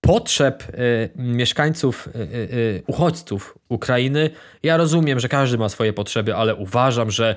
[0.05, 4.31] potrzeb y, mieszkańców, y, y, uchodźców Ukrainy.
[4.62, 7.37] Ja rozumiem, że każdy ma swoje potrzeby, ale uważam, że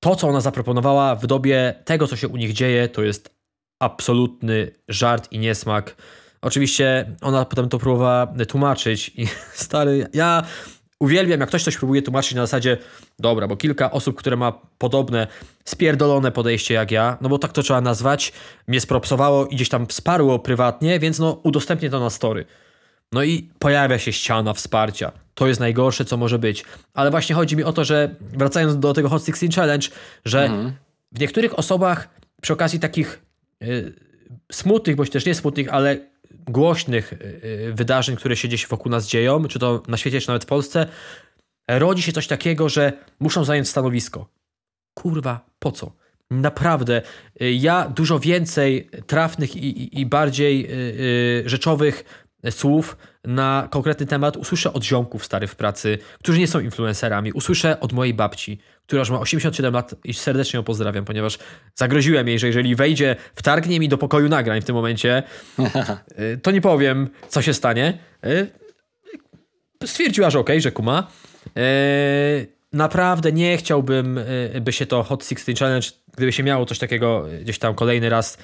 [0.00, 3.34] to, co ona zaproponowała w dobie tego, co się u nich dzieje, to jest
[3.80, 5.96] absolutny żart i niesmak.
[6.40, 10.42] Oczywiście ona potem to próbowała tłumaczyć i stary, ja
[10.98, 12.76] uwielbiam, jak ktoś coś próbuje tłumaczyć na zasadzie,
[13.18, 15.26] dobra, bo kilka osób, które ma podobne,
[15.64, 18.32] spierdolone podejście jak ja, no bo tak to trzeba nazwać,
[18.66, 22.44] mnie spropsowało i gdzieś tam wsparło prywatnie, więc no udostępnię to na story.
[23.12, 25.12] No i pojawia się ściana wsparcia.
[25.34, 26.64] To jest najgorsze, co może być.
[26.94, 29.88] Ale właśnie chodzi mi o to, że wracając do tego Hot 16 Challenge,
[30.24, 30.72] że mhm.
[31.12, 32.08] w niektórych osobach
[32.42, 33.22] przy okazji takich
[33.62, 33.92] y,
[34.52, 35.98] smutnych, bądź też nie smutnych, ale
[36.30, 37.16] głośnych y,
[37.68, 40.46] y, wydarzeń, które się gdzieś wokół nas dzieją, czy to na świecie, czy nawet w
[40.46, 40.86] Polsce,
[41.68, 44.28] rodzi się coś takiego, że muszą zająć stanowisko.
[44.94, 45.92] Kurwa, po co?
[46.30, 47.02] Naprawdę,
[47.42, 50.68] y, ja dużo więcej trafnych i, i, i bardziej
[51.44, 52.04] rzeczowych
[52.50, 52.96] słów
[53.28, 57.32] na konkretny temat usłyszę od ziomków stary w pracy, którzy nie są influencerami.
[57.32, 61.38] Usłyszę od mojej babci, która już ma 87 lat i serdecznie ją pozdrawiam, ponieważ
[61.74, 65.22] zagroziłem jej, że jeżeli wejdzie, wtargnie mi do pokoju nagrań w tym momencie,
[66.18, 67.98] y, to nie powiem, co się stanie.
[68.26, 68.50] Y,
[69.86, 71.06] stwierdziła, że okej, okay, że kuma.
[71.46, 74.20] Y, naprawdę nie chciałbym,
[74.60, 78.38] by się to Hot 16 Challenge, gdyby się miało coś takiego gdzieś tam kolejny raz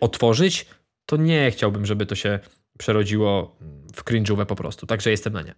[0.00, 0.66] otworzyć,
[1.06, 2.38] to nie chciałbym, żeby to się
[2.78, 3.56] przerodziło
[3.94, 4.86] w cringe'ówę po prostu.
[4.86, 5.54] Także jestem na nie.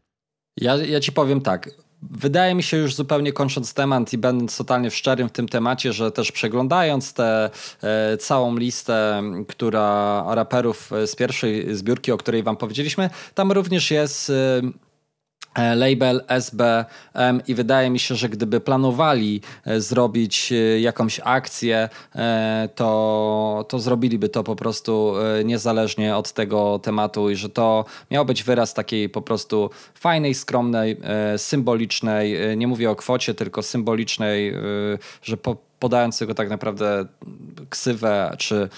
[0.57, 1.71] Ja, ja ci powiem tak.
[2.03, 6.13] Wydaje mi się już zupełnie kończąc temat i będąc totalnie szczerym w tym temacie, że
[6.13, 7.51] też przeglądając tę
[7.83, 14.31] e, całą listę, która raperów z pierwszej zbiórki, o której wam powiedzieliśmy, tam również jest
[14.31, 14.90] e, E,
[15.57, 21.89] label SBM i wydaje mi się, że gdyby planowali e, zrobić e, jakąś akcję,
[22.75, 28.43] to, to zrobiliby to po prostu niezależnie od tego tematu i że to miał być
[28.43, 30.97] wyraz takiej po prostu fajnej, skromnej,
[31.37, 34.55] symbolicznej, nie mówię o kwocie, tylko symbolicznej,
[35.23, 37.05] że po, podając tego tak naprawdę
[37.71, 38.69] ksywę czy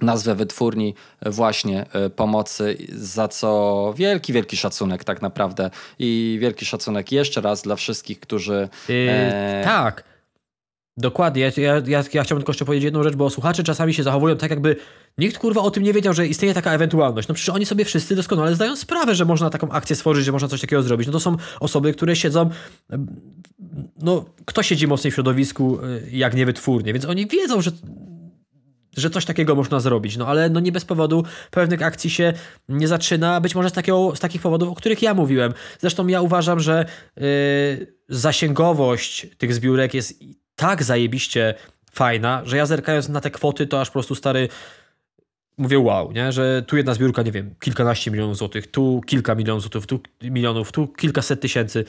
[0.00, 0.94] nazwę wytwórni
[1.26, 7.62] właśnie e, pomocy, za co wielki, wielki szacunek tak naprawdę i wielki szacunek jeszcze raz
[7.62, 8.68] dla wszystkich, którzy...
[8.88, 9.60] Yy, e...
[9.64, 10.04] Tak,
[10.96, 11.42] dokładnie.
[11.42, 14.36] Ja, ja, ja, ja chciałbym tylko jeszcze powiedzieć jedną rzecz, bo słuchacze czasami się zachowują
[14.36, 14.76] tak jakby
[15.18, 17.28] nikt kurwa o tym nie wiedział, że istnieje taka ewentualność.
[17.28, 20.48] No przecież oni sobie wszyscy doskonale zdają sprawę, że można taką akcję stworzyć, że można
[20.48, 21.06] coś takiego zrobić.
[21.06, 22.50] No to są osoby, które siedzą
[24.02, 27.70] no kto siedzi mocniej w środowisku e, jak nie wytwórnie, więc oni wiedzą, że
[28.96, 30.16] że coś takiego można zrobić.
[30.16, 32.32] No ale no nie bez powodu pewnych akcji się
[32.68, 35.52] nie zaczyna, być może z, takiego, z takich powodów, o których ja mówiłem.
[35.80, 36.84] Zresztą ja uważam, że
[37.16, 37.24] yy,
[38.08, 40.20] zasięgowość tych zbiórek jest
[40.56, 41.54] tak zajebiście
[41.92, 44.48] fajna, że ja zerkając na te kwoty, to aż po prostu stary
[45.58, 46.32] mówię wow, nie?
[46.32, 50.72] że tu jedna zbiórka, nie wiem, kilkanaście milionów złotych, tu kilka milionów złotych, tu milionów,
[50.72, 51.84] tu kilkaset tysięcy.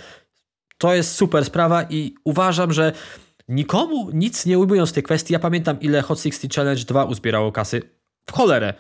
[0.78, 2.92] To jest super sprawa i uważam, że
[3.48, 7.82] Nikomu nic nie ujmując tej kwestii, ja pamiętam ile Hot 60 Challenge 2 uzbierało kasy.
[8.30, 8.74] W cholerę.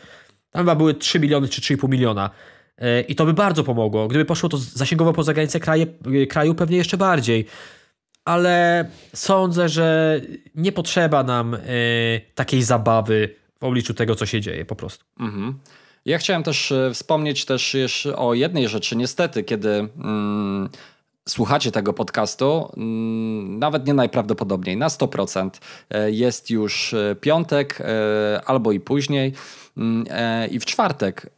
[0.52, 2.30] Tam chyba były 3 miliony czy 3,5 miliona.
[2.78, 4.08] E, I to by bardzo pomogło.
[4.08, 5.86] Gdyby poszło to zasięgowo poza granicę kraje,
[6.24, 7.46] e, kraju, pewnie jeszcze bardziej.
[8.26, 10.22] Ale sądzę, że
[10.56, 15.06] nie potrzeba nam y, takiej zabawy w obliczu tego, co się dzieje po prostu.
[15.20, 15.60] Mhm.
[16.06, 18.96] Ja chciałem też wspomnieć też jeszcze o jednej rzeczy.
[18.96, 20.70] Niestety, kiedy mm,
[21.30, 25.50] słuchacie tego podcastu, mm, nawet nie najprawdopodobniej, na 100%
[25.90, 27.80] e, jest już e, piątek
[28.46, 29.34] albo i później.
[29.78, 30.06] Mm,
[30.52, 31.30] I w czwartek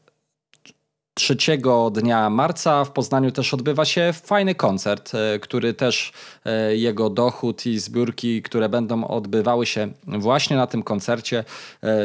[1.18, 6.12] Trzeciego dnia marca w Poznaniu też odbywa się fajny koncert, e, który też
[6.46, 11.44] e, jego dochód i zbiórki, które będą odbywały się właśnie na tym koncercie,
[11.84, 11.96] e,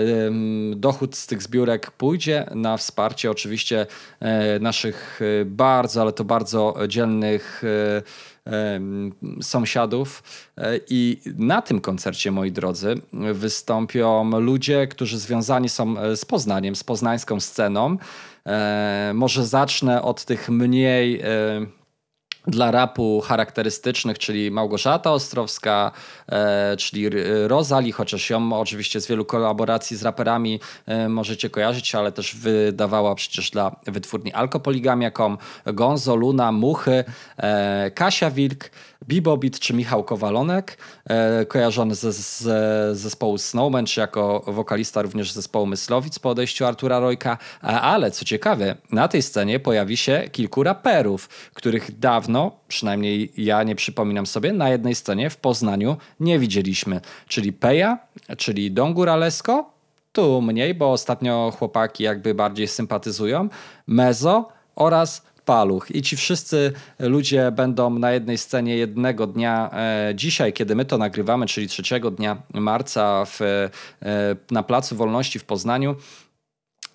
[0.77, 3.87] dochód z tych zbiórek pójdzie na wsparcie oczywiście
[4.61, 7.62] naszych bardzo, ale to bardzo dzielnych
[9.42, 10.22] sąsiadów.
[10.88, 12.94] I na tym koncercie, moi drodzy,
[13.33, 17.96] wystąpią ludzie, którzy związani są z Poznaniem, z poznańską sceną.
[18.46, 21.26] E, może zacznę od tych mniej e,
[22.46, 25.92] dla rapu charakterystycznych, czyli Małgorzata Ostrowska,
[26.28, 27.09] e, czyli
[27.46, 30.61] Rozali, chociaż ją oczywiście z wielu kolaboracji z raperami
[31.09, 37.05] możecie kojarzyć, ale też wydawała przecież dla wytwórni Alkopoligamiakom, Gonzo, Luna, Muchy,
[37.94, 38.70] Kasia Wilk,
[39.09, 45.67] Bibobit czy Michał Kowalonek, e, kojarzony ze, z zespołu Snowman, czy jako wokalista również zespołu
[45.67, 47.38] Myslowic po odejściu Artura Rojka.
[47.61, 53.75] Ale co ciekawe, na tej scenie pojawi się kilku raperów, których dawno, przynajmniej ja nie
[53.75, 57.01] przypominam sobie, na jednej scenie w Poznaniu nie widzieliśmy.
[57.29, 57.99] Czyli Peja,
[58.37, 59.73] czyli Don Guralesko,
[60.12, 63.49] tu mniej, bo ostatnio chłopaki jakby bardziej sympatyzują,
[63.87, 65.90] Mezo oraz paluch.
[65.90, 70.98] I ci wszyscy ludzie będą na jednej scenie jednego dnia e, dzisiaj, kiedy my to
[70.98, 73.70] nagrywamy, czyli 3 dnia marca w, e,
[74.50, 75.96] na Placu Wolności w Poznaniu.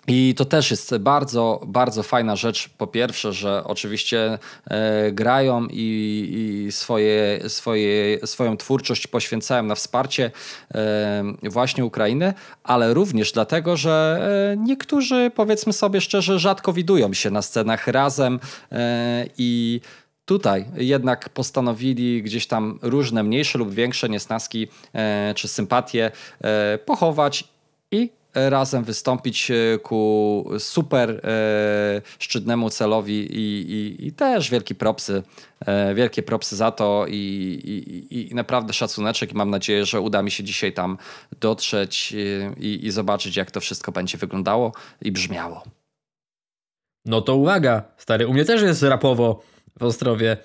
[0.08, 2.68] I to też jest bardzo, bardzo fajna rzecz.
[2.68, 10.30] Po pierwsze, że oczywiście e, grają i, i, swoje, swoje, swoją twórczość poświęcają na wsparcie
[10.74, 14.20] e, właśnie Ukrainy, ale również dlatego, że
[14.52, 18.40] e, niektórzy, powiedzmy sobie szczerze, rzadko widują się na scenach razem
[18.72, 19.80] e, i
[20.28, 27.44] Tutaj jednak postanowili gdzieś tam różne mniejsze lub większe niesnaski e, czy sympatie e, pochować
[27.90, 35.22] i razem wystąpić e, ku super e, szczytnemu celowi i, i, i też wielkie propsy,
[35.60, 40.30] e, wielkie propsy za to i, i, naprawdę szacuneczek i mam nadzieję, że uda mi
[40.30, 40.98] się dzisiaj tam
[41.40, 42.14] dotrzeć
[42.56, 45.62] i, i zobaczyć jak to wszystko będzie wyglądało i brzmiało.
[47.04, 49.42] No to uwaga, stary, u mnie też jest rapowo
[49.80, 50.36] w Ostrowie.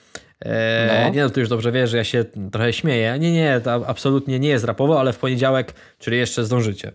[0.42, 1.10] Eee, no.
[1.10, 3.18] Nie, no ty już dobrze wiesz, że ja się trochę śmieję.
[3.20, 6.92] Nie, nie, to absolutnie nie jest rapowo, ale w poniedziałek, czyli jeszcze zdążycie.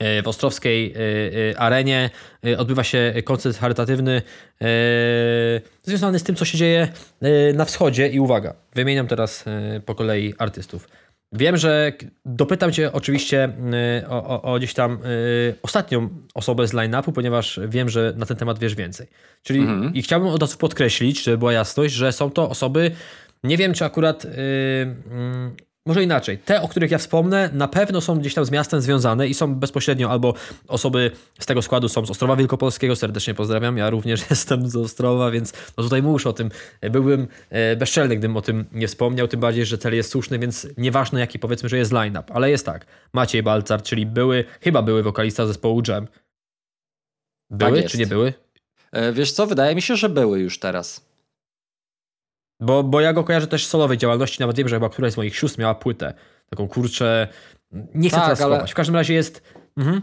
[0.00, 2.10] W Ostrowskiej e, e, arenie
[2.58, 4.22] odbywa się koncert charytatywny
[5.82, 6.88] związany z tym, co się dzieje
[7.54, 8.08] na wschodzie.
[8.08, 9.44] I uwaga, wymieniam teraz
[9.86, 10.88] po kolei artystów.
[11.32, 11.92] Wiem, że
[12.24, 13.52] dopytam Cię oczywiście
[14.08, 14.98] o, o, o gdzieś tam
[15.62, 19.06] ostatnią osobę z line-upu, ponieważ wiem, że na ten temat wiesz więcej.
[19.42, 19.94] Czyli mhm.
[19.94, 22.90] i chciałbym od razu podkreślić, żeby była jasność, że są to osoby,
[23.44, 25.56] nie wiem, czy akurat mm,
[25.88, 29.28] może inaczej, te, o których ja wspomnę, na pewno są gdzieś tam z miastem związane
[29.28, 30.34] i są bezpośrednio albo
[30.68, 35.30] osoby z tego składu są z Ostrowa Wielkopolskiego, serdecznie pozdrawiam, ja również jestem z Ostrowa,
[35.30, 36.50] więc no tutaj muszę o tym,
[36.90, 40.66] byłbym e, bezczelny, gdybym o tym nie wspomniał, tym bardziej, że cel jest słuszny, więc
[40.76, 45.02] nieważne jaki powiedzmy, że jest line-up, ale jest tak, Maciej Balcar, czyli były, chyba były
[45.02, 46.06] wokalista zespołu Jam.
[47.50, 48.32] Były tak czy nie były?
[48.92, 51.07] E, wiesz co, wydaje mi się, że były już teraz.
[52.60, 55.16] Bo, bo ja go kojarzę też z solowej działalności, nawet wiem, że chyba któraś z
[55.16, 56.14] moich sióstr miała płytę.
[56.50, 57.28] Taką kurczę.
[57.94, 58.66] Nie chcę tak, teraz ale...
[58.66, 59.42] W każdym razie jest.
[59.76, 60.02] Mhm.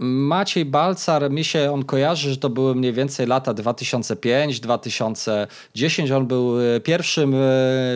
[0.00, 6.16] Maciej Balcar, mi się on kojarzy, że to były mniej więcej lata 2005-2010.
[6.16, 7.38] On był e, pierwszym, e,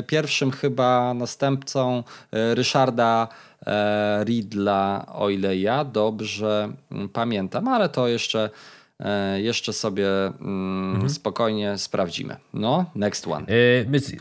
[0.06, 3.28] pierwszym chyba następcą e, Ryszarda
[4.24, 8.50] Ridla, o ile ja dobrze mm, pamiętam, ale to jeszcze
[9.36, 11.10] jeszcze sobie mm, mhm.
[11.10, 12.36] spokojnie sprawdzimy.
[12.52, 13.46] No, next one.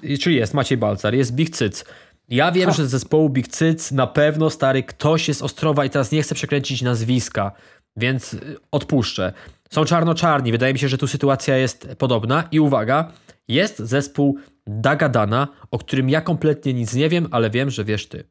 [0.04, 1.86] Yy, czyli jest Maciej Balcar, jest Big Cyc.
[2.30, 2.76] Ja wiem, ha.
[2.76, 6.36] że z zespołu Big Cyc na pewno stary ktoś jest Ostrowa i teraz nie chcę
[6.36, 7.52] przekręcić nazwiska,
[7.98, 9.34] więc y, odpuszczę.
[9.70, 13.12] Są czarno-czarni, wydaje mi się, że tu sytuacja jest podobna i uwaga,
[13.48, 18.24] jest zespół Dagadana, o którym ja kompletnie nic nie wiem, ale wiem, że wiesz ty.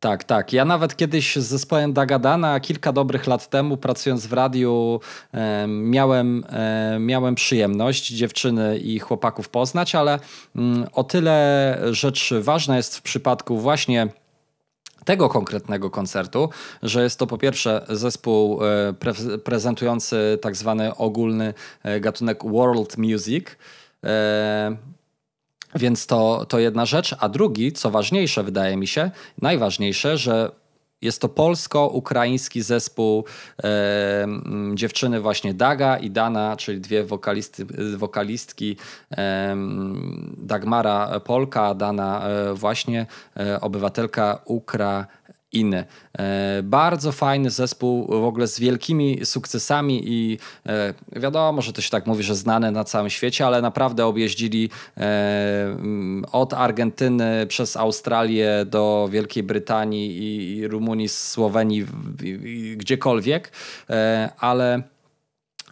[0.00, 0.52] Tak, tak.
[0.52, 5.00] Ja nawet kiedyś z zespołem Dagadana kilka dobrych lat temu, pracując w radiu,
[5.32, 10.18] e, miałem, e, miałem przyjemność dziewczyny i chłopaków poznać, ale
[10.56, 14.08] mm, o tyle rzecz ważna jest w przypadku właśnie
[15.04, 16.48] tego konkretnego koncertu,
[16.82, 19.12] że jest to po pierwsze zespół e, pre
[19.44, 23.46] prezentujący tak zwany ogólny e, gatunek world music.
[25.74, 27.16] Więc to, to jedna rzecz.
[27.20, 29.10] A drugi, co ważniejsze, wydaje mi się,
[29.42, 30.50] najważniejsze, że
[31.04, 33.24] jest to polsko-ukraiński zespół
[33.64, 34.26] e,
[34.74, 37.64] dziewczyny właśnie Daga i Dana, czyli dwie wokalisty,
[37.96, 38.76] wokalistki
[39.16, 39.56] e,
[40.36, 43.06] Dagmara Polka, Dana e, właśnie
[43.36, 45.06] e, obywatelka Ukra
[45.54, 45.84] inny.
[46.18, 51.90] E, bardzo fajny zespół, w ogóle z wielkimi sukcesami i e, wiadomo, że to się
[51.90, 55.76] tak mówi, że znane na całym świecie, ale naprawdę objeździli e,
[56.32, 60.18] od Argentyny przez Australię do Wielkiej Brytanii
[60.58, 61.86] i Rumunii, Słowenii,
[62.76, 63.52] gdziekolwiek,
[64.38, 64.93] ale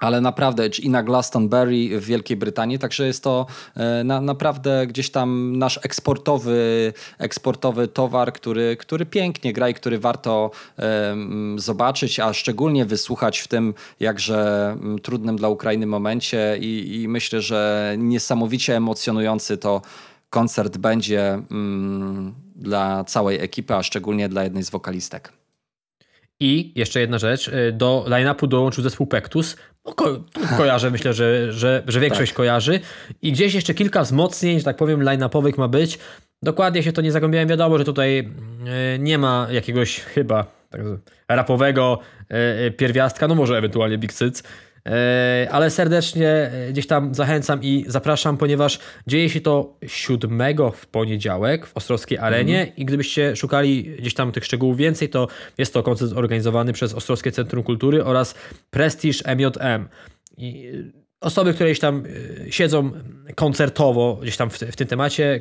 [0.02, 5.10] ale naprawdę, i na Glastonbury w Wielkiej Brytanii, także jest to e, na, naprawdę gdzieś
[5.10, 12.32] tam nasz eksportowy, eksportowy towar, który, który pięknie gra i który warto um, zobaczyć, a
[12.32, 19.58] szczególnie wysłuchać w tym jakże trudnym dla Ukrainy momencie i, i myślę, że niesamowicie emocjonujący
[19.58, 19.82] to
[20.30, 25.41] koncert będzie um, dla całej ekipy, a szczególnie dla jednej z wokalistek.
[26.40, 29.56] I jeszcze jedna rzecz, y, do line-upu dołączył zespół Pektus.
[29.84, 30.24] No, ko
[30.56, 32.36] kojarzę, myślę, że, że, że większość tak.
[32.36, 32.80] kojarzy.
[33.22, 35.98] I gdzieś jeszcze kilka wzmocnień, że tak powiem, line-upowych ma być.
[36.42, 37.48] Dokładnie się to nie zagłębiałem.
[37.48, 40.80] Wiadomo, że tutaj y, nie ma jakiegoś chyba tak,
[41.28, 41.98] rapowego
[42.66, 44.71] y, pierwiastka, no może ewentualnie Big Syc, E,
[45.50, 50.42] ale serdecznie e, gdzieś tam zachęcam i zapraszam, ponieważ dzieje się to 7
[50.74, 52.76] w poniedziałek w Ostrowskiej Arenie mm.
[52.76, 55.28] i gdybyście szukali gdzieś tam tych szczegółów więcej, to
[55.58, 58.34] jest to koncert organizowany przez Ostrowskie Centrum Kultury oraz
[58.70, 59.88] Prestige MJM.
[60.36, 62.02] I e, osoby, które gdzieś tam
[62.50, 62.90] siedzą
[63.34, 65.40] koncertowo gdzieś tam w, w tym temacie,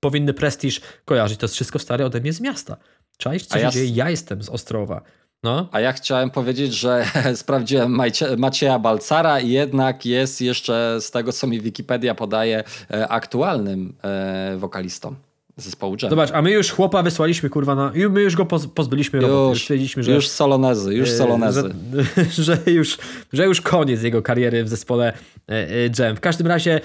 [0.00, 1.38] powinny Prestige kojarzyć.
[1.38, 2.76] To jest wszystko stare ode mnie z miasta.
[3.16, 3.70] Cześć, co się ja...
[3.70, 3.90] dzieje?
[3.94, 5.02] Ja jestem z Ostrowa.
[5.42, 5.68] No.
[5.72, 7.98] A ja chciałem powiedzieć, że sprawdziłem
[8.38, 14.56] Macieja Balcara i jednak jest jeszcze z tego, co mi Wikipedia podaje, e, aktualnym e,
[14.56, 15.14] wokalistą
[15.56, 16.10] zespołu Jam.
[16.10, 19.50] Zobacz, a my już chłopa wysłaliśmy, kurwa, na, my już go pozbyliśmy roboty.
[19.50, 20.12] Już, stwierdziliśmy, że...
[20.12, 21.74] Już solonezy, już e, solonezy.
[22.30, 22.98] Że, że, już,
[23.32, 25.12] że już koniec jego kariery w zespole
[25.98, 26.16] Jam.
[26.16, 26.80] W każdym razie,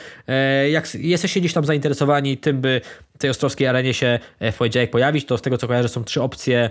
[0.72, 2.82] jak jesteście gdzieś tam zainteresowani tym, by
[3.16, 6.22] w tej ostrowskiej arenie się w poniedziałek pojawić, to z tego co kojarzę są trzy
[6.22, 6.70] opcje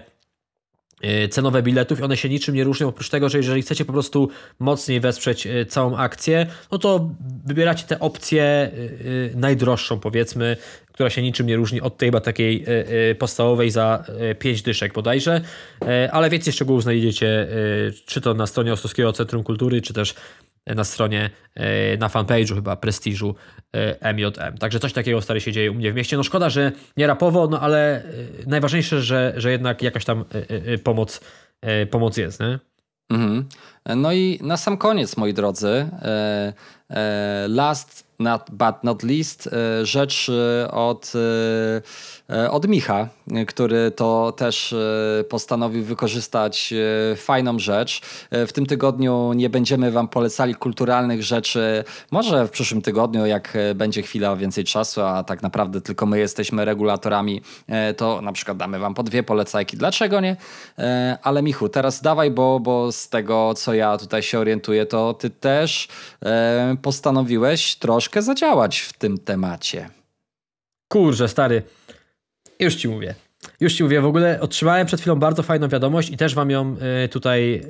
[1.31, 4.29] cenowe biletów i one się niczym nie różnią, oprócz tego, że jeżeli chcecie po prostu
[4.59, 7.11] mocniej wesprzeć e, całą akcję, no to
[7.47, 8.71] wybieracie tę opcję e,
[9.37, 10.57] najdroższą powiedzmy,
[10.93, 12.65] która się niczym nie różni od tej chyba takiej
[13.19, 14.05] podstawowej za
[14.39, 15.41] 5 dyszek bodajże,
[16.13, 17.49] ale więcej szczegółów znajdziecie
[18.07, 20.15] czy to na stronie Ostrowskiego Centrum Kultury, czy też
[20.67, 23.35] na stronie, e, na fanpage'u chyba Prestiżu
[24.15, 24.55] MJM.
[24.55, 26.17] E, Także coś takiego stary się dzieje u mnie w mieście.
[26.17, 28.03] No szkoda, że nie rapowo, no ale e,
[28.47, 30.25] najważniejsze, że, że jednak jakaś tam
[30.85, 31.21] pomoc,
[31.91, 32.59] pomoc jest, nie?
[33.11, 33.49] Mhm.
[33.97, 35.89] No i na sam koniec, moi drodzy,
[37.49, 39.51] last not, but not least,
[39.83, 40.31] rzecz
[40.71, 41.13] od
[42.51, 43.09] od Micha,
[43.47, 46.73] który to też e, postanowił wykorzystać
[47.13, 48.01] e, fajną rzecz.
[48.31, 51.85] W tym tygodniu nie będziemy Wam polecali kulturalnych rzeczy.
[52.11, 56.65] Może w przyszłym tygodniu, jak będzie chwila więcej czasu, a tak naprawdę tylko my jesteśmy
[56.65, 57.43] regulatorami,
[57.97, 59.77] to na przykład damy Wam po dwie polecajki.
[59.77, 60.37] Dlaczego nie?
[61.23, 65.31] Ale Michu, teraz dawaj, bo, bo z tego, co ja tutaj się orientuję, to Ty
[65.31, 65.89] też
[66.83, 69.91] postanowiłeś troszkę zadziałać w tym temacie.
[70.89, 71.63] Kurczę, stary.
[72.61, 73.15] Już ci mówię.
[73.61, 76.77] Już ci mówię, w ogóle otrzymałem przed chwilą bardzo fajną wiadomość i też wam ją
[77.05, 77.63] y, tutaj,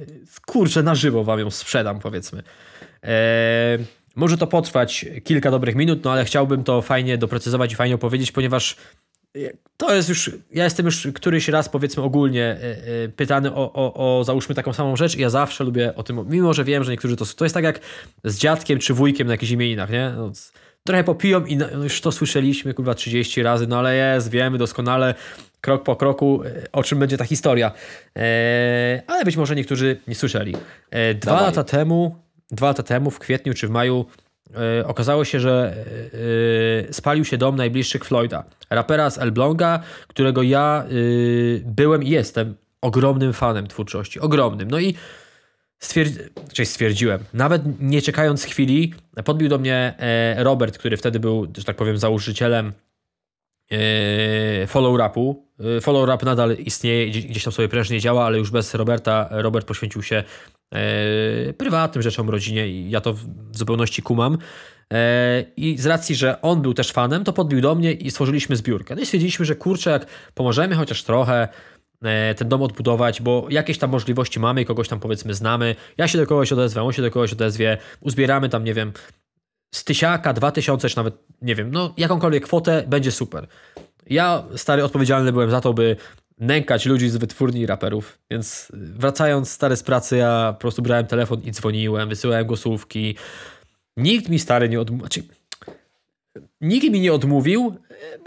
[0.46, 2.42] kurczę, na żywo wam ją sprzedam, powiedzmy.
[3.04, 3.78] E,
[4.16, 8.32] może to potrwać kilka dobrych minut, no ale chciałbym to fajnie doprecyzować i fajnie opowiedzieć,
[8.32, 8.76] ponieważ
[9.76, 12.56] to jest już, ja jestem już któryś raz powiedzmy ogólnie
[13.04, 16.26] y, pytany o, o, o załóżmy taką samą rzecz i ja zawsze lubię o tym,
[16.28, 17.80] mimo że wiem, że niektórzy to, to jest tak jak
[18.24, 20.12] z dziadkiem czy wujkiem na jakichś imieninach, nie?
[20.16, 20.32] No,
[20.86, 25.14] trochę popiją i no, już to słyszeliśmy kurwa 30 razy, no ale jest, wiemy doskonale
[25.60, 27.72] krok po kroku, e, o czym będzie ta historia.
[28.16, 30.56] E, ale być może niektórzy nie słyszeli.
[30.90, 31.46] E, dwa Dawaj.
[31.46, 32.16] lata temu,
[32.50, 34.06] dwa lata temu, w kwietniu czy w maju,
[34.80, 35.74] e, okazało się, że
[36.88, 38.44] e, spalił się dom najbliższych Floyda.
[38.70, 40.90] Rapera z Elbląga, którego ja e,
[41.64, 44.20] byłem i jestem ogromnym fanem twórczości.
[44.20, 44.70] Ogromnym.
[44.70, 44.94] No i
[45.78, 46.18] stwierdzi
[46.52, 48.94] czyli stwierdziłem, nawet nie czekając chwili,
[49.24, 52.72] podbił do mnie e, Robert, który wtedy był, że tak powiem, założycielem
[53.70, 55.44] e, Follow Rapu.
[55.76, 59.28] E, follow Rap nadal istnieje, gdzieś tam sobie prężnie działa, ale już bez Roberta.
[59.30, 60.24] Robert poświęcił się
[61.58, 64.38] prywatnym rzeczom, rodzinie i ja to w zupełności kumam.
[65.56, 68.94] I z racji, że on był też fanem, to podbił do mnie i stworzyliśmy zbiórkę.
[68.94, 71.48] No i stwierdziliśmy, że kurczę, jak pomożemy chociaż trochę,
[72.36, 75.76] ten dom odbudować, bo jakieś tam możliwości mamy, kogoś tam powiedzmy znamy.
[75.96, 78.92] Ja się do kogoś odezwę, on się do kogoś odezwie, uzbieramy tam, nie wiem,
[79.74, 83.46] z tysiaka, dwa tysiące, czy nawet, nie wiem, no jakąkolwiek kwotę, będzie super.
[84.06, 85.96] Ja, stary, odpowiedzialny byłem za to, by
[86.38, 88.18] nękać ludzi z wytwórni raperów.
[88.30, 93.16] Więc wracając stary z pracy, ja po prostu brałem telefon i dzwoniłem, wysyłałem głosówki.
[93.96, 95.06] Nikt mi stary nie odmówił.
[95.06, 95.22] Znaczy,
[96.60, 97.76] nikt mi nie odmówił.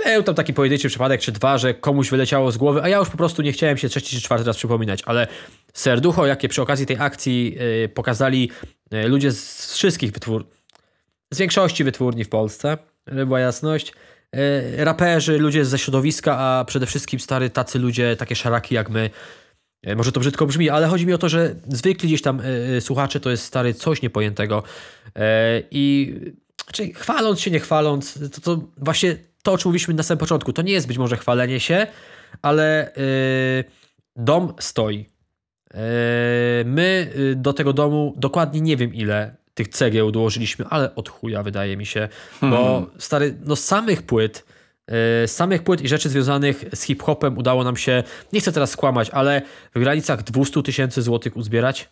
[0.05, 3.09] Był tam taki pojedynczy przypadek czy dwa, że komuś wyleciało z głowy, a ja już
[3.09, 5.28] po prostu nie chciałem się trzeci czy czwarty raz przypominać, ale
[5.73, 8.51] serducho, jakie przy okazji tej akcji yy, pokazali
[8.91, 10.49] yy, ludzie z wszystkich wytwórni,
[11.34, 13.93] z większości wytwórni w Polsce, żeby była jasność,
[14.34, 14.39] yy,
[14.86, 19.09] raperzy, ludzie ze środowiska, a przede wszystkim stary tacy ludzie, takie szaraki jak my,
[19.95, 22.41] może to brzydko brzmi, ale chodzi mi o to, że zwykli gdzieś tam
[22.80, 24.63] słuchacze to jest stary coś niepojętego.
[25.71, 26.15] I
[26.63, 29.17] znaczy, chwaląc się, nie chwaląc, to, to właśnie
[29.47, 31.87] to, o czym mówiliśmy na samym początku, to nie jest być może chwalenie się,
[32.41, 33.63] ale yy,
[34.15, 34.97] dom stoi.
[34.97, 35.79] Yy,
[36.65, 41.43] my yy, do tego domu dokładnie nie wiem ile tych cegieł dołożyliśmy, ale od chuja
[41.43, 42.09] wydaje mi się,
[42.41, 42.85] bo hmm.
[42.97, 44.45] stary, no samych płyt,
[44.87, 44.93] yy,
[45.27, 49.09] z samych płyt i rzeczy związanych z hip-hopem udało nam się, nie chcę teraz skłamać,
[49.09, 49.41] ale
[49.75, 51.89] w granicach 200 tysięcy złotych uzbierać.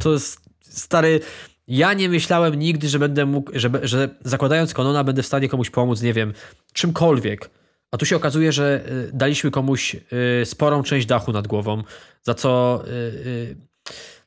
[0.00, 1.20] To jest stary,
[1.68, 5.70] ja nie myślałem nigdy, że będę mógł, że, że zakładając Konona będę w stanie komuś
[5.70, 6.32] pomóc, nie wiem,
[6.72, 7.50] czymkolwiek.
[7.90, 9.96] A tu się okazuje, że y, daliśmy komuś
[10.42, 11.82] y, sporą część dachu nad głową,
[12.22, 13.56] za co y,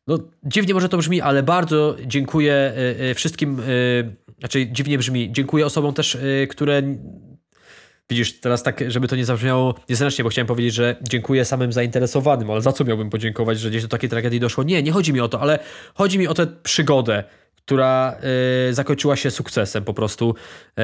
[0.08, 2.74] no, dziwnie może to brzmi, ale bardzo dziękuję
[3.16, 3.62] wszystkim,
[4.40, 6.18] znaczy dziwnie brzmi, dziękuję osobom też,
[6.50, 6.82] które
[8.10, 12.52] Widzisz, teraz tak, żeby to nie zabrzmiało niezręcznie, bo chciałem powiedzieć, że dziękuję samym zainteresowanym,
[12.52, 14.64] ale za co miałbym podziękować, że gdzieś do takiej tragedii doszło?
[14.64, 15.60] Nie, nie chodzi mi o to, ale
[15.94, 17.24] chodzi mi o tę przygodę,
[17.56, 18.18] która
[18.70, 20.36] y, zakończyła się sukcesem po prostu.
[20.80, 20.84] Y,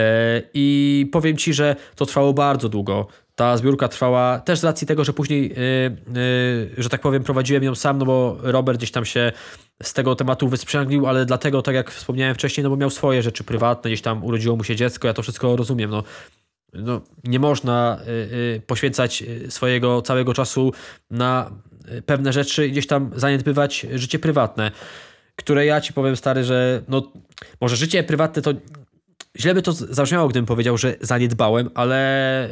[0.53, 3.07] I powiem ci, że to trwało bardzo długo.
[3.35, 7.75] Ta zbiórka trwała też z racji tego, że później, y, że tak powiem, prowadziłem ją
[7.75, 9.31] sam, no bo Robert gdzieś tam się
[9.83, 13.43] z tego tematu wysprzęglił, ale dlatego, tak jak wspomniałem wcześniej, no bo miał swoje rzeczy
[13.43, 15.89] prywatne, gdzieś tam urodziło mu się dziecko, ja to wszystko rozumiem.
[15.89, 16.03] No
[16.73, 20.73] no, nie można y, y, poświęcać y, swojego całego czasu
[21.11, 21.51] na
[22.05, 24.71] pewne rzeczy i gdzieś tam zaniedbywać życie prywatne,
[25.35, 27.11] które ja ci powiem stary, że no,
[27.61, 28.53] może życie prywatne to
[29.39, 32.49] źle by to zabrzmiało, gdybym powiedział, że zaniedbałem, ale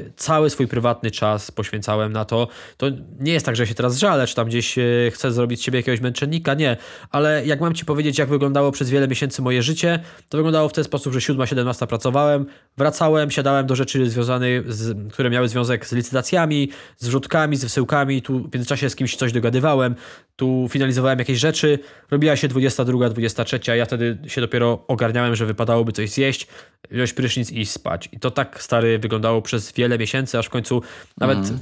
[0.00, 2.48] yy, cały swój prywatny czas poświęcałem na to.
[2.76, 2.86] To
[3.20, 5.78] nie jest tak, że się teraz żalę, czy tam gdzieś yy, chcę zrobić z siebie
[5.78, 6.76] jakiegoś męczennika, nie.
[7.10, 10.72] Ale jak mam ci powiedzieć, jak wyglądało przez wiele miesięcy moje życie, to wyglądało w
[10.72, 12.46] ten sposób, że 7-17 pracowałem,
[12.76, 18.22] wracałem, siadałem do rzeczy związanych, z, które miały związek z licytacjami, z wrzutkami, z wysyłkami,
[18.22, 19.94] tu w międzyczasie z kimś coś dogadywałem,
[20.36, 21.78] tu finalizowałem jakieś rzeczy,
[22.10, 26.46] robiła się 22, 23, a ja wtedy się dopiero ogarniałem, że wypadałoby coś zjeść,
[26.90, 28.08] wziąć prysznic i spać.
[28.12, 30.82] I to tak stary wyglądało przez wiele miesięcy, aż w końcu
[31.18, 31.58] nawet mm.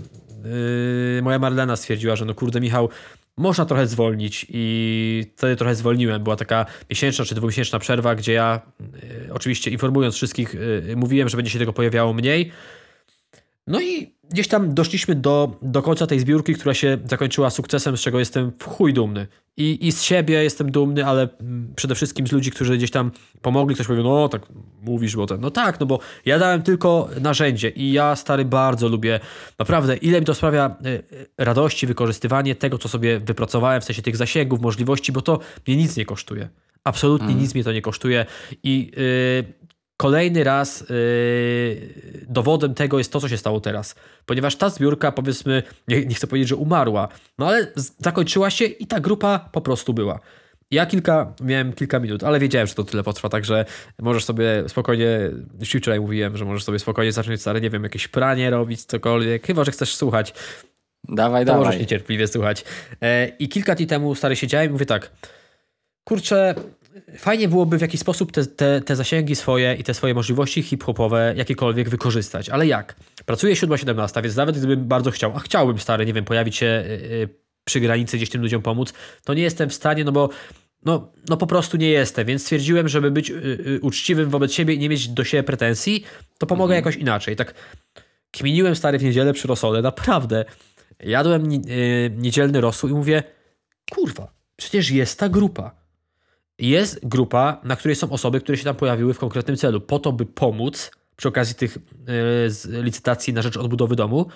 [1.16, 2.88] yy, moja Marlena stwierdziła, że no kurde Michał,
[3.36, 6.22] można trochę zwolnić i wtedy trochę zwolniłem.
[6.22, 8.61] Była taka miesięczna czy dwumiesięczna przerwa, gdzie ja
[9.03, 12.53] y, oczywiście informując wszystkich y, mówiłem, że będzie się tego pojawiało mniej.
[13.67, 18.01] No i gdzieś tam doszliśmy do, do końca tej zbiórki, która się zakończyła sukcesem, z
[18.01, 19.27] czego jestem w chuj dumny.
[19.57, 23.11] I, I z siebie jestem dumny, ale mm, przede wszystkim z ludzi, którzy gdzieś tam
[23.43, 23.75] pomogli.
[23.75, 24.43] Ktoś powie, no tak
[24.83, 25.41] mówisz, bo ten.
[25.41, 29.21] No tak, no bo ja dałem tylko narzędzie i ja, stary, bardzo lubię,
[29.59, 30.89] naprawdę, ile mi to sprawia e,
[31.39, 35.77] e, radości, wykorzystywanie tego, co sobie wypracowałem, w sensie tych zasięgów, możliwości, bo to mnie
[35.77, 36.49] nic nie kosztuje.
[36.85, 37.41] Absolutnie mm.
[37.41, 38.27] nic mnie to nie kosztuje
[38.62, 39.64] i yy,
[40.05, 43.94] Kolejny raz yy, dowodem tego jest to, co się stało teraz.
[44.26, 47.66] Ponieważ ta zbiórka, powiedzmy, nie, nie chcę powiedzieć, że umarła, no ale
[47.98, 50.20] zakończyła się i ta grupa po prostu była.
[50.70, 53.64] Ja kilka, miałem kilka minut, ale wiedziałem, że to tyle potrwa, także
[53.98, 55.30] możesz sobie spokojnie,
[55.61, 59.46] już wczoraj mówiłem, że możesz sobie spokojnie zacząć, ale nie wiem, jakieś pranie robić, cokolwiek,
[59.46, 60.34] chyba, że chcesz słuchać.
[61.09, 61.66] Dawaj, to dawaj.
[61.66, 62.64] możesz niecierpliwie słuchać.
[63.02, 65.11] E, I kilka dni temu stary siedziałem i mówię tak,
[66.05, 66.55] kurczę,
[67.18, 71.34] fajnie byłoby w jakiś sposób te, te, te zasięgi swoje i te swoje możliwości hip-hopowe
[71.36, 72.49] jakiekolwiek wykorzystać.
[72.49, 72.95] Ale jak?
[73.26, 77.28] Pracuję 7-17, więc nawet gdybym bardzo chciał, a chciałbym stary, nie wiem, pojawić się yy,
[77.64, 78.92] przy granicy, gdzieś tym ludziom pomóc,
[79.24, 80.28] to nie jestem w stanie, no bo
[80.84, 84.78] no, no po prostu nie jestem, więc stwierdziłem, żeby być yy, uczciwym wobec siebie i
[84.78, 86.05] nie mieć do siebie pretensji,
[86.38, 86.84] to pomogę mhm.
[86.84, 87.36] jakoś inaczej.
[87.36, 87.55] Tak
[88.30, 90.45] kminiłem stary w niedzielę przy rosole, naprawdę.
[91.01, 91.49] Jadłem
[92.16, 93.22] niedzielny rosół i mówię,
[93.90, 95.84] kurwa, przecież jest ta grupa
[96.59, 100.12] jest grupa, na której są osoby, które się tam pojawiły w konkretnym celu, po to,
[100.12, 101.78] by pomóc przy okazji tych
[102.72, 104.26] yy, licytacji na rzecz odbudowy domu,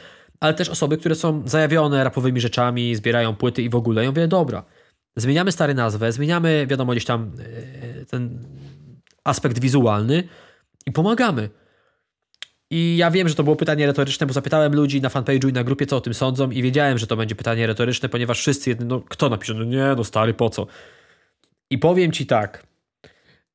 [0.41, 4.05] ale też osoby, które są zajawione rapowymi rzeczami, zbierają płyty i w ogóle.
[4.05, 4.65] Ja mówię, dobra,
[5.17, 7.33] zmieniamy stary nazwę, zmieniamy, wiadomo, gdzieś tam
[7.97, 8.39] yy, ten
[9.25, 10.29] aspekt wizualny
[10.87, 11.51] i pomagamy.
[12.71, 15.65] I ja wiem, że to było pytanie retoryczne, bo zapytałem ludzi na fanpage'u i na
[15.65, 18.87] grupie, co o tym sądzą i wiedziałem, że to będzie pytanie retoryczne, ponieważ wszyscy jedni,
[18.87, 20.67] no kto napisze, no nie, no stary, po co?
[21.71, 22.67] I powiem ci tak.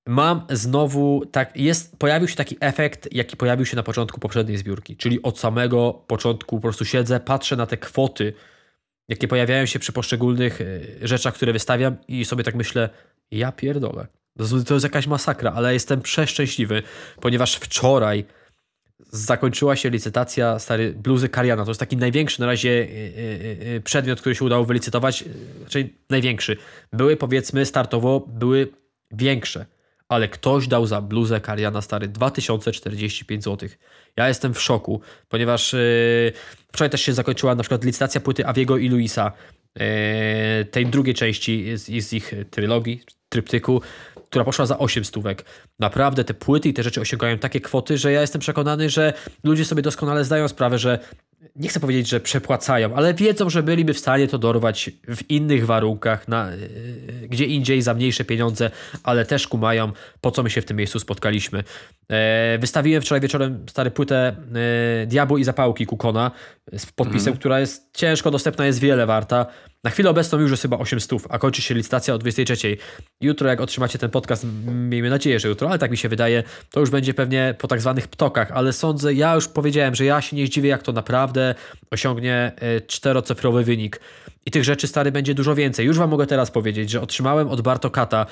[0.07, 4.97] mam znowu tak, jest, pojawił się taki efekt, jaki pojawił się na początku poprzedniej zbiórki,
[4.97, 8.33] czyli od samego początku po prostu siedzę, patrzę na te kwoty,
[9.09, 12.89] jakie pojawiają się przy poszczególnych e, rzeczach, które wystawiam i sobie tak myślę,
[13.31, 14.07] ja pierdolę.
[14.67, 16.83] To jest jakaś masakra, ale jestem przeszczęśliwy,
[17.21, 18.25] ponieważ wczoraj
[19.13, 21.65] zakończyła się licytacja stary bluzy Kariana.
[21.65, 25.23] To jest taki największy na razie e, e, przedmiot, który się udało wylicytować,
[25.69, 26.57] czyli największy.
[26.93, 28.67] Były powiedzmy startowo, były
[29.11, 29.65] większe
[30.07, 33.69] ale ktoś dał za bluzę Kariana stary 2045 zł.
[34.17, 36.33] Ja jestem w szoku, ponieważ yy,
[36.73, 39.31] wczoraj też się zakończyła na przykład licytacja płyty Aviego i Luisa,
[39.75, 39.85] yy,
[40.65, 43.81] tej drugiej części z, z ich trylogii, tryptyku,
[44.33, 45.45] która poszła za 8 stówek.
[45.79, 49.13] Naprawdę te płyty i te rzeczy osiągają takie kwoty, że ja jestem przekonany, że
[49.43, 50.99] ludzie sobie doskonale zdają sprawę, że
[51.55, 55.65] nie chcę powiedzieć, że przepłacają, ale wiedzą, że byliby w stanie to dorwać w innych
[55.65, 58.71] warunkach, na, yy, gdzie indziej za mniejsze pieniądze,
[59.03, 61.63] ale też kumają, po co my się w tym miejscu spotkaliśmy.
[62.11, 64.35] E, wystawiłem wczoraj wieczorem stary płytę
[65.03, 66.31] e, Diabło i Zapałki Kukona
[66.77, 67.39] z podpisem, mm.
[67.39, 69.45] która jest ciężko dostępna, jest wiele warta.
[69.83, 72.77] Na chwilę obecną już jest chyba 8 stów, a kończy się licytacja o 23.
[73.21, 76.79] Jutro, jak otrzymacie ten podcast, miejmy nadzieję, że jutro, ale tak mi się wydaje, to
[76.79, 80.35] już będzie pewnie po tak zwanych ptokach, ale sądzę, ja już powiedziałem, że ja się
[80.35, 81.55] nie zdziwię, jak to naprawdę
[81.91, 83.99] osiągnie e, czterocyfrowy wynik.
[84.45, 85.85] I tych rzeczy, stary, będzie dużo więcej.
[85.85, 88.25] Już wam mogę teraz powiedzieć, że otrzymałem od Bartokata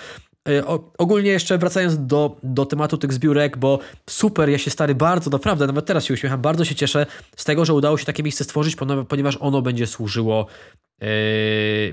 [0.49, 3.79] e, o, ogólnie jeszcze wracając do, do tematu tych zbiórek, bo
[4.09, 7.05] super, ja się stary bardzo, naprawdę, nawet teraz się uśmiecham, bardzo się cieszę
[7.37, 8.75] z tego, że udało się takie miejsce stworzyć,
[9.07, 10.47] ponieważ ono będzie służyło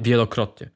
[0.01, 0.71] wielokrotnie.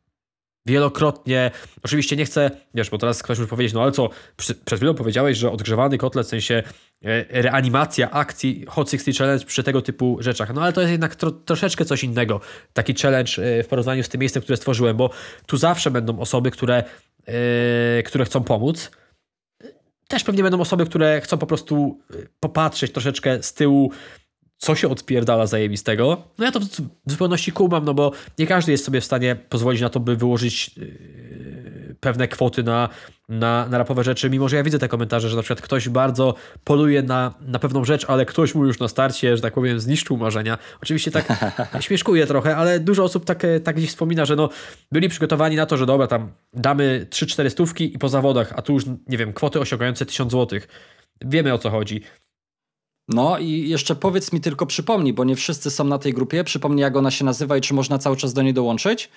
[0.66, 1.50] Wielokrotnie.
[1.82, 5.38] Oczywiście nie chcę, wiesz, bo teraz ktoś może powiedzieć, no ale co, przed chwilą powiedziałeś,
[5.38, 6.62] że odgrzewany kotlet, w sensie
[7.04, 10.54] e, reanimacja akcji Hot 60 Challenge przy tego typu rzeczach.
[10.54, 12.40] No ale to jest jednak tro, troszeczkę coś innego.
[12.72, 15.10] Taki challenge e, w porównaniu z tym miejscem, które stworzyłem, bo
[15.46, 16.84] tu zawsze będą osoby, które,
[17.26, 18.90] yy, które chcą pomóc.
[20.08, 22.00] Też pewnie będą osoby, które chcą po prostu
[22.40, 23.92] popatrzeć troszeczkę z tyłu,
[24.62, 26.22] co się odpierdala zajebistego.
[26.38, 26.60] No ja to
[27.06, 30.16] w zupełności kumam, no bo nie każdy jest sobie w stanie pozwolić na to, by
[30.16, 32.88] wyłożyć yy, pewne kwoty na,
[33.28, 36.34] na, na rapowe rzeczy, mimo że ja widzę te komentarze, że na przykład ktoś bardzo
[36.64, 40.16] poluje na, na pewną rzecz, ale ktoś mu już na starcie, że tak powiem, zniszczył
[40.16, 40.58] marzenia.
[40.82, 41.26] Oczywiście tak
[41.80, 44.48] śmieszkuje trochę, ale dużo osób tak, tak gdzieś wspomina, że no,
[44.92, 48.72] byli przygotowani na to, że dobra, tam damy 3-4 stówki i po zawodach, a tu
[48.72, 50.68] już, nie wiem, kwoty osiągające 1000 złotych.
[51.24, 52.02] Wiemy o co chodzi.
[53.08, 56.44] No i jeszcze powiedz mi tylko, przypomnij, bo nie wszyscy są na tej grupie.
[56.44, 59.10] Przypomnij, jak ona się nazywa i czy można cały czas do niej dołączyć.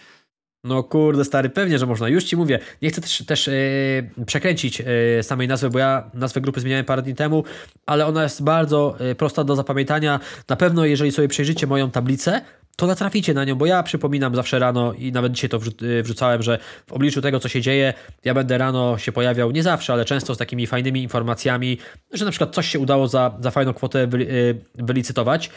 [0.64, 2.10] No kurde, stary, pewnie, że można.
[2.10, 2.60] Już ci mówię.
[2.82, 7.02] Nie chcę też, też yy, przekręcić yy, samej nazwy, bo ja nazwę grupy zmieniałem parę
[7.02, 7.44] dni temu,
[7.86, 10.20] ale ona jest bardzo yy, prosta do zapamiętania.
[10.50, 12.42] Na pewno, jeżeli sobie przejrzycie moją tablicę,
[12.76, 16.44] to natraficie na nią, bo ja przypominam zawsze rano i nawet dzisiaj to y, wrzucałem,
[16.44, 20.06] że w obliczu tego, co się dzieje, ja będę rano się pojawiał, nie zawsze, ale
[20.06, 21.78] często z takimi fajnymi informacjami,
[22.14, 25.50] że na przykład coś się udało za, za fajną kwotę y, wylicytować.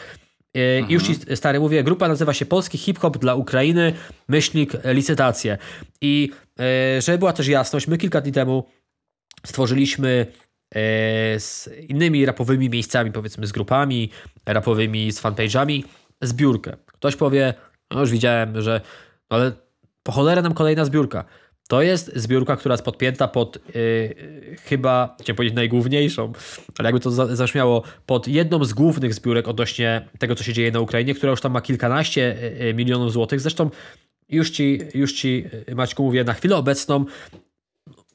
[0.53, 0.93] I y, mhm.
[0.93, 3.93] już ci stary mówię, grupa nazywa się Polski Hip Hop dla Ukrainy,
[4.27, 5.57] myślnik licytacje.
[6.01, 6.31] I
[6.99, 8.63] żeby była też jasność, my kilka dni temu
[9.45, 10.25] stworzyliśmy
[11.37, 14.09] z innymi rapowymi miejscami, powiedzmy z grupami
[14.45, 15.83] rapowymi, z fanpage'ami,
[16.21, 16.77] zbiórkę.
[16.85, 17.53] Ktoś powie,
[17.91, 18.81] no już widziałem, że
[19.31, 19.51] no ale
[20.03, 21.25] po cholerę nam kolejna zbiórka.
[21.67, 26.33] To jest zbiórka, która jest podpięta pod yy, chyba, chciałem powiedzieć najgłówniejszą,
[26.79, 30.79] ale jakby to zaśmiało, pod jedną z głównych zbiórek odnośnie tego, co się dzieje na
[30.79, 33.39] Ukrainie, która już tam ma kilkanaście yy, milionów złotych.
[33.39, 33.69] Zresztą
[34.29, 37.05] już ci, już ci y, Maćku mówię, na chwilę obecną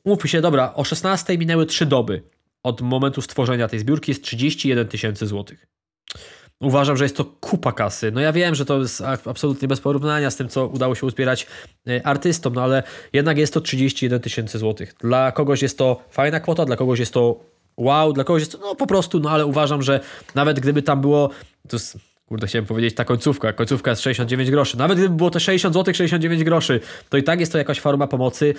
[0.05, 2.23] mówmy się, dobra, o 16 minęły trzy doby
[2.63, 5.67] od momentu stworzenia tej zbiórki jest 31 tysięcy złotych.
[6.65, 8.11] Uważam, że jest to kupa kasy.
[8.11, 11.47] No ja wiem, że to jest absolutnie bez porównania z tym, co udało się uzbierać
[11.89, 14.95] e, artystom, no ale jednak jest to 31 tysięcy złotych.
[15.01, 17.41] Dla kogoś jest to fajna kwota, dla kogoś jest to
[17.77, 20.01] wow, dla kogoś jest to no po prostu, no ale uważam, że
[20.35, 21.31] nawet gdyby tam było,
[21.69, 25.41] to jest, kurde chciałem powiedzieć ta końcówka, końcówka jest 69 groszy, nawet gdyby było to
[25.41, 28.55] 60 zł, 69 groszy, to i tak jest to jakaś forma pomocy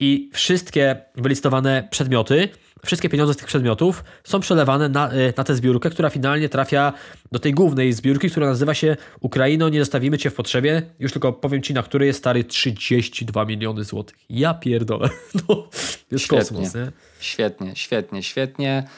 [0.00, 2.48] i wszystkie wylistowane przedmioty
[2.86, 6.92] wszystkie pieniądze z tych przedmiotów są przelewane na, y, na tę zbiórkę, która finalnie trafia
[7.32, 10.82] do tej głównej zbiórki, która nazywa się Ukraino, nie zostawimy cię w potrzebie.
[10.98, 14.16] Już tylko powiem ci, na której jest stary 32 miliony złotych.
[14.30, 15.08] Ja pierdolę.
[15.48, 15.68] No,
[16.10, 16.92] jest świetnie, kosmos, nie?
[17.20, 18.88] Świetnie, świetnie, świetnie.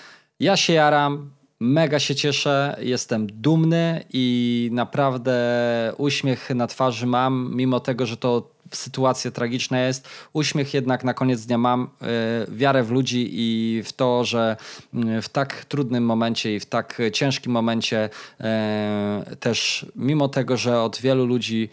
[0.40, 1.30] Ja się jaram,
[1.64, 5.34] mega się cieszę, jestem dumny i naprawdę
[5.96, 11.46] uśmiech na twarzy mam, mimo tego, że to sytuacja tragiczna jest, uśmiech jednak na koniec
[11.46, 11.88] dnia mam,
[12.48, 14.56] wiarę w ludzi i w to, że
[15.22, 18.10] w tak trudnym momencie i w tak ciężkim momencie
[19.40, 21.68] też mimo tego, że od wielu ludzi,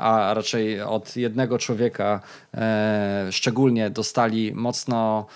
[0.00, 2.20] a raczej od jednego człowieka
[3.30, 5.26] szczególnie dostali mocno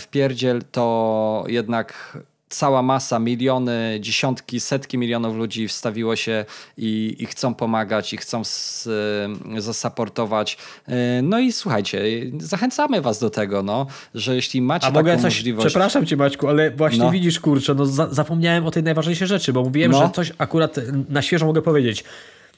[0.00, 2.18] w pierdziel, to jednak
[2.48, 6.44] cała masa, miliony, dziesiątki, setki milionów ludzi wstawiło się
[6.76, 8.88] i, i chcą pomagać, i chcą z,
[9.58, 10.58] zasaportować.
[11.22, 12.02] No i słuchajcie,
[12.38, 15.66] zachęcamy was do tego, no, że jeśli macie A taką mogę coś, możliwość...
[15.66, 17.10] Przepraszam cię Maćku, ale właśnie no.
[17.10, 19.98] widzisz, kurczę, no za, zapomniałem o tej najważniejszej rzeczy, bo mówiłem, no.
[20.06, 20.76] że coś akurat
[21.08, 22.04] na świeżo mogę powiedzieć.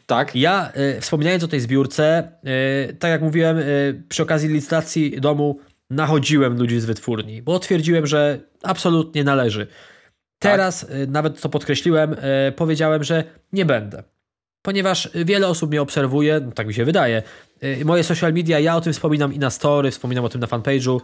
[0.07, 0.37] Tak.
[0.37, 2.29] Ja, y, wspominając o tej zbiórce,
[2.91, 5.59] y, tak jak mówiłem, y, przy okazji licytacji domu
[5.91, 9.67] nachodziłem ludzi z wytwórni, bo twierdziłem, że absolutnie należy.
[10.39, 10.91] Teraz, tak.
[11.09, 14.03] nawet to podkreśliłem, e, powiedziałem, że nie będę.
[14.63, 17.23] Ponieważ wiele osób mnie obserwuje, no tak mi się wydaje.
[17.61, 20.47] E, moje social media, ja o tym wspominam i na story, wspominam o tym na
[20.47, 21.01] fanpage'u.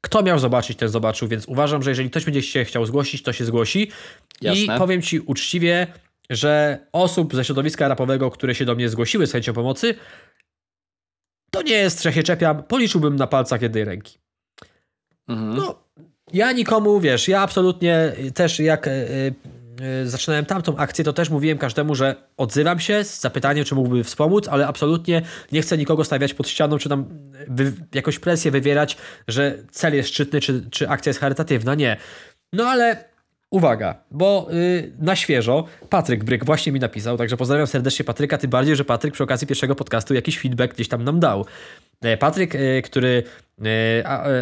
[0.00, 3.32] Kto miał zobaczyć, ten zobaczył, więc uważam, że jeżeli ktoś będzie się chciał zgłosić, to
[3.32, 3.90] się zgłosi.
[4.40, 4.74] Jasne.
[4.74, 5.86] I powiem Ci uczciwie,
[6.30, 9.94] że osób ze środowiska rapowego, które się do mnie zgłosiły z chęcią pomocy,
[11.58, 14.18] to nie jest, że się czepiam, policzyłbym na palcach jednej ręki.
[15.28, 15.56] Mhm.
[15.56, 15.74] No,
[16.32, 19.34] ja nikomu, wiesz, ja absolutnie też jak yy,
[20.02, 24.04] yy, zaczynałem tamtą akcję, to też mówiłem każdemu, że odzywam się z zapytaniem, czy mógłby
[24.04, 27.04] wspomóc, ale absolutnie nie chcę nikogo stawiać pod ścianą, czy tam
[27.48, 28.96] wy, jakąś presję wywierać,
[29.28, 31.74] że cel jest szczytny, czy, czy akcja jest charytatywna.
[31.74, 31.96] Nie.
[32.52, 33.04] No ale
[33.50, 38.50] Uwaga, bo yy, na świeżo Patryk Bryk właśnie mi napisał, także pozdrawiam serdecznie Patryka, tym
[38.50, 41.46] bardziej, że Patryk przy okazji pierwszego podcastu jakiś feedback gdzieś tam nam dał.
[42.00, 43.22] E, Patryk, yy, który
[43.58, 43.66] yy,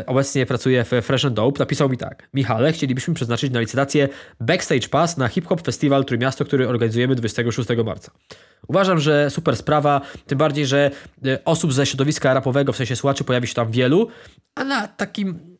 [0.06, 2.28] obecnie pracuje w Fresh and Dope, napisał mi tak.
[2.34, 4.08] Michale, chcielibyśmy przeznaczyć na licytację
[4.40, 8.12] Backstage Pass na Hip Hop Festival Trójmiasto, który organizujemy 26 marca.
[8.68, 10.90] Uważam, że super sprawa, tym bardziej, że
[11.44, 14.08] osób ze środowiska rapowego, w sensie słuchaczy, pojawi się tam wielu,
[14.54, 15.55] a na takim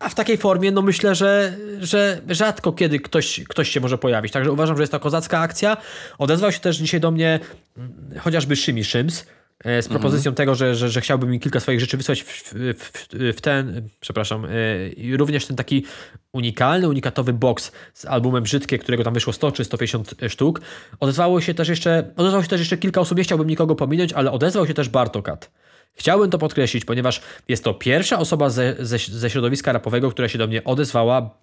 [0.00, 4.32] a w takiej formie, no myślę, że, że rzadko kiedy ktoś, ktoś się może pojawić.
[4.32, 5.76] Także uważam, że jest to kozacka akcja.
[6.18, 7.40] Odezwał się też dzisiaj do mnie
[7.76, 9.26] mm, chociażby Szymi Szyms
[9.64, 10.00] e, z mhm.
[10.00, 13.88] propozycją tego, że, że, że chciałby mi kilka swoich rzeczy wysłać w, w, w ten,
[14.00, 15.84] przepraszam, e, również ten taki
[16.32, 20.60] unikalny, unikatowy box z albumem Brzydkie, którego tam wyszło 100 czy 150 sztuk.
[21.00, 24.32] Odezwało się też jeszcze, odezwało się też jeszcze kilka osób, nie chciałbym nikogo pominąć, ale
[24.32, 25.50] odezwał się też Bartokat.
[25.92, 30.38] Chciałbym to podkreślić, ponieważ jest to pierwsza osoba ze, ze, ze środowiska rapowego, która się
[30.38, 31.38] do mnie odezwała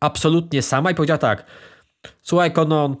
[0.00, 1.46] absolutnie sama i powiedziała tak:
[2.22, 2.96] Słuchaj, Konon,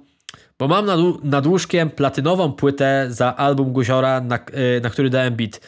[0.58, 5.36] bo mam nad, nad łóżkiem platynową płytę za album Guziora, na, y, na który dałem
[5.36, 5.60] beat.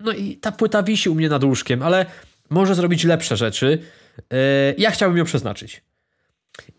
[0.00, 2.06] No i ta płyta wisi u mnie nad łóżkiem, ale
[2.50, 3.78] może zrobić lepsze rzeczy.
[4.18, 5.82] Y, ja chciałbym ją przeznaczyć.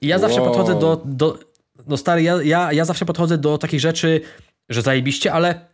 [0.02, 0.50] I ja zawsze wow.
[0.50, 1.40] podchodzę do, do.
[1.88, 4.22] No stary, ja, ja, ja zawsze podchodzę do takich rzeczy,
[4.70, 5.68] że zajebiście, ale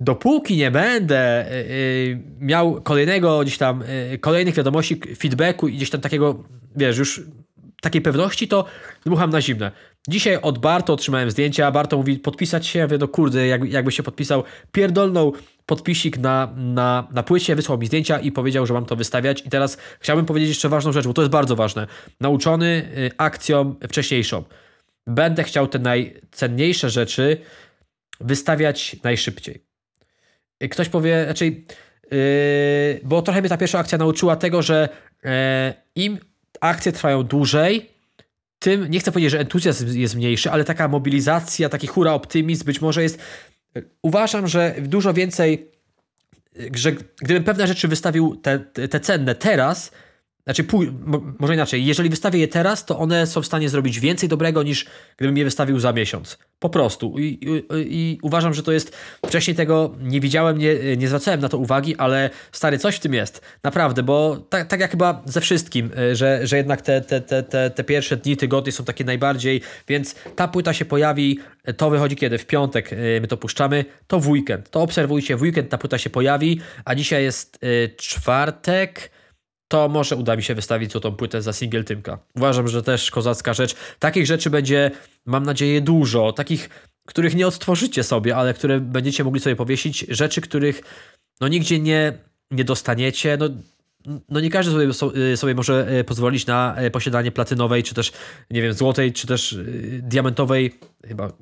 [0.00, 6.00] dopóki nie będę yy, miał kolejnego gdzieś tam, yy, kolejnych wiadomości, feedbacku i gdzieś tam
[6.00, 6.44] takiego,
[6.76, 7.22] wiesz, już
[7.80, 8.64] takiej pewności, to
[9.06, 9.72] dmucham na zimne.
[10.08, 13.92] Dzisiaj od Barto otrzymałem zdjęcia, Barto mówi podpisać się, ja mówię, no kurde, jak, jakby
[13.92, 15.32] się podpisał, pierdolną
[15.66, 19.50] podpisik na, na, na płycie, wysłał mi zdjęcia i powiedział, że mam to wystawiać i
[19.50, 21.86] teraz chciałbym powiedzieć jeszcze ważną rzecz, bo to jest bardzo ważne.
[22.20, 24.44] Nauczony yy, akcją wcześniejszą.
[25.06, 27.36] Będę chciał te najcenniejsze rzeczy
[28.20, 29.67] wystawiać najszybciej.
[30.70, 31.64] Ktoś powie, raczej,
[32.10, 34.88] yy, bo trochę mnie ta pierwsza akcja nauczyła tego, że
[35.24, 35.30] yy,
[35.94, 36.18] im
[36.60, 37.90] akcje trwają dłużej,
[38.58, 42.80] tym, nie chcę powiedzieć, że entuzjazm jest mniejszy, ale taka mobilizacja, taki hura optymizm być
[42.80, 43.18] może jest.
[44.02, 45.70] Uważam, że dużo więcej,
[46.74, 46.92] że
[47.22, 49.92] gdybym pewne rzeczy wystawił te, te cenne teraz,
[50.48, 50.64] znaczy,
[51.38, 54.86] może inaczej, jeżeli wystawię je teraz, to one są w stanie zrobić więcej dobrego niż
[55.16, 56.38] gdybym je wystawił za miesiąc.
[56.58, 57.18] Po prostu.
[57.18, 58.96] I, i, i uważam, że to jest.
[59.26, 63.14] Wcześniej tego nie widziałem, nie, nie zwracałem na to uwagi, ale stary, coś w tym
[63.14, 63.42] jest.
[63.62, 67.42] Naprawdę, bo tak, tak jak chyba ze wszystkim, e, że, że jednak te, te, te,
[67.42, 69.60] te, te pierwsze dni, tygodnie są takie najbardziej.
[69.88, 71.38] Więc ta płyta się pojawi.
[71.76, 72.38] To wychodzi kiedy?
[72.38, 73.84] W piątek e, my to puszczamy.
[74.06, 74.70] To w weekend.
[74.70, 75.36] To obserwujcie.
[75.36, 79.10] W weekend ta płyta się pojawi, a dzisiaj jest y, czwartek
[79.68, 82.18] to może uda mi się wystawić tą płytę za singiel Tymka.
[82.36, 83.74] Uważam, że też kozacka rzecz.
[83.98, 84.90] Takich rzeczy będzie,
[85.26, 86.32] mam nadzieję, dużo.
[86.32, 86.70] Takich,
[87.06, 90.06] których nie odtworzycie sobie, ale które będziecie mogli sobie powiesić.
[90.08, 90.82] Rzeczy, których
[91.40, 92.12] no nigdzie nie,
[92.50, 93.38] nie dostaniecie.
[93.40, 93.48] No,
[94.28, 98.12] no nie każdy sobie, y, sobie może y, pozwolić na y, posiadanie platynowej, czy też,
[98.50, 99.58] nie wiem, złotej, czy też
[100.02, 101.32] diamentowej, chyba,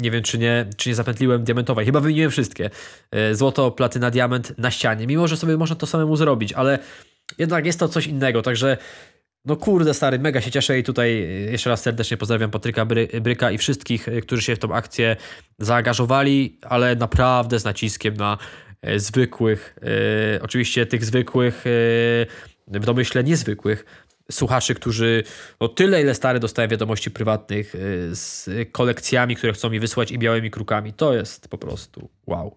[0.00, 2.70] nie wiem, czy nie, czy nie zapętliłem diamentowej, chyba wymieniłem wszystkie.
[3.32, 6.78] Złoto, platyna, diament na ścianie, mimo że sobie można to samemu zrobić, ale
[7.38, 8.76] jednak jest to coś innego, także
[9.44, 13.50] no kurde stary, mega się cieszę i tutaj jeszcze raz serdecznie pozdrawiam Patryka Bry Bryka
[13.50, 15.16] i wszystkich, którzy się w tą akcję
[15.58, 18.38] zaangażowali, ale naprawdę z naciskiem na
[18.96, 19.78] zwykłych,
[20.42, 21.62] oczywiście tych zwykłych,
[22.66, 23.84] w domyśle niezwykłych,
[24.30, 25.24] słuchaczy, którzy
[25.58, 27.74] o tyle, ile stary dostają wiadomości prywatnych
[28.12, 30.92] z kolekcjami, które chcą mi wysłać i białymi krukami.
[30.92, 32.56] To jest po prostu wow.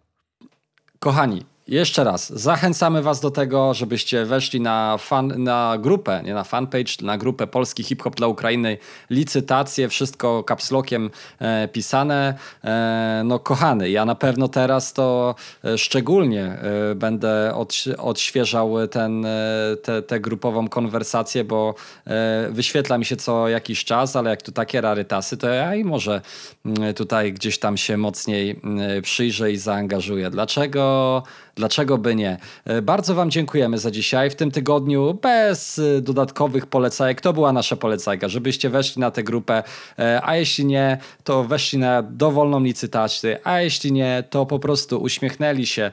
[1.00, 6.44] Kochani, jeszcze raz, zachęcamy Was do tego, żebyście weszli na, fan, na grupę, nie na
[6.44, 8.78] fanpage, na grupę Polski Hip Hop dla Ukrainy,
[9.10, 11.10] licytacje, wszystko kapslokiem
[11.40, 12.34] e, pisane.
[12.64, 18.88] E, no kochany, ja na pewno teraz to e, szczególnie e, będę od, odświeżał e,
[18.88, 21.76] te, te grupową konwersację, bo
[22.08, 25.84] e, wyświetla mi się co jakiś czas, ale jak tu takie rarytasy, to ja i
[25.84, 26.22] może
[26.66, 30.30] mm, tutaj gdzieś tam się mocniej mm, przyjrzę i zaangażuję.
[30.30, 31.24] Dlaczego?
[31.62, 32.38] Dlaczego by nie?
[32.66, 34.30] E, bardzo Wam dziękujemy za dzisiaj.
[34.30, 37.22] W tym tygodniu bez e, dodatkowych polecajek.
[37.22, 39.64] To była nasza polecajka, żebyście weszli na tę grupę,
[40.00, 45.02] e, a jeśli nie, to weszli na dowolną licytację, a jeśli nie, to po prostu
[45.02, 45.92] uśmiechnęli się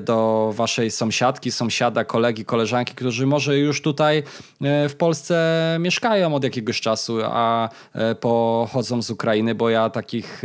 [0.00, 4.22] do Waszej sąsiadki, sąsiada, kolegi, koleżanki, którzy może już tutaj
[4.88, 7.68] w Polsce mieszkają od jakiegoś czasu, a
[8.20, 10.42] pochodzą z Ukrainy, bo ja takich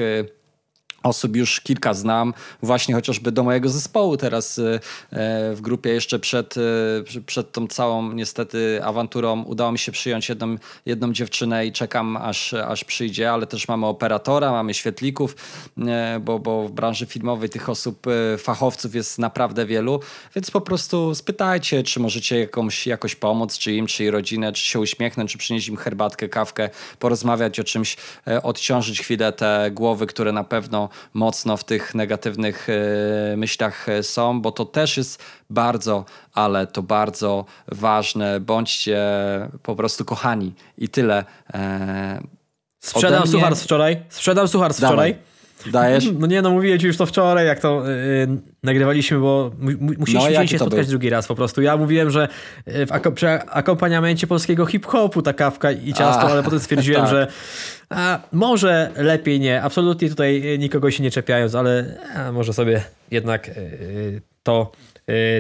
[1.06, 4.80] osób już kilka znam, właśnie chociażby do mojego zespołu teraz e,
[5.56, 10.56] w grupie jeszcze przed, e, przed tą całą niestety awanturą udało mi się przyjąć jedną,
[10.86, 15.36] jedną dziewczynę i czekam aż, aż przyjdzie, ale też mamy operatora, mamy świetlików,
[15.88, 18.06] e, bo, bo w branży filmowej tych osób,
[18.38, 20.00] fachowców jest naprawdę wielu,
[20.36, 24.66] więc po prostu spytajcie, czy możecie jakąś, jakoś pomóc, czy im, czy jej rodzinę, czy
[24.66, 27.98] się uśmiechnąć, czy przynieść im herbatkę, kawkę, porozmawiać o czymś,
[28.44, 34.42] odciążyć chwilę te głowy, które na pewno mocno w tych negatywnych e, myślach e, są,
[34.42, 38.40] bo to też jest bardzo, ale to bardzo ważne.
[38.40, 39.00] Bądźcie
[39.64, 41.26] po prostu kochani i tyle.
[41.54, 42.22] E,
[42.80, 43.32] Sprzedam mnie...
[43.32, 44.04] suchar wczoraj.
[44.10, 45.18] Sprzedam suchar wczoraj.
[45.72, 46.06] Dajesz?
[46.20, 49.52] No nie, no mówiłem ci już to wczoraj, jak to yy, nagrywaliśmy, bo
[49.98, 50.90] musieliśmy no, się spotkać był?
[50.90, 51.62] drugi raz po prostu.
[51.62, 52.28] Ja mówiłem, że
[52.68, 57.12] w ak przy akompaniamencie polskiego hip-hopu ta kawka i ciasto, a, ale potem stwierdziłem, tak.
[57.12, 57.28] że
[57.90, 59.62] a, może lepiej nie.
[59.62, 64.95] Absolutnie tutaj nikogo się nie czepiając, ale a, może sobie jednak yy, to Y,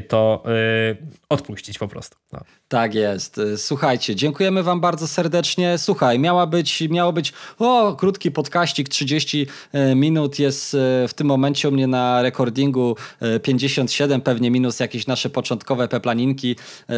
[0.08, 0.44] to
[0.92, 0.98] y,
[1.30, 2.18] odpuścić po prostu.
[2.34, 2.40] No.
[2.68, 3.42] Tak jest.
[3.58, 5.78] Słuchajcie, dziękujemy Wam bardzo serdecznie.
[5.78, 9.48] Słuchaj, miała być, miało być o, krótki podkaścik, 30
[9.92, 12.96] y, minut jest w tym momencie u mnie na recordingu
[13.44, 16.56] 57, pewnie minus jakieś nasze początkowe peplaninki,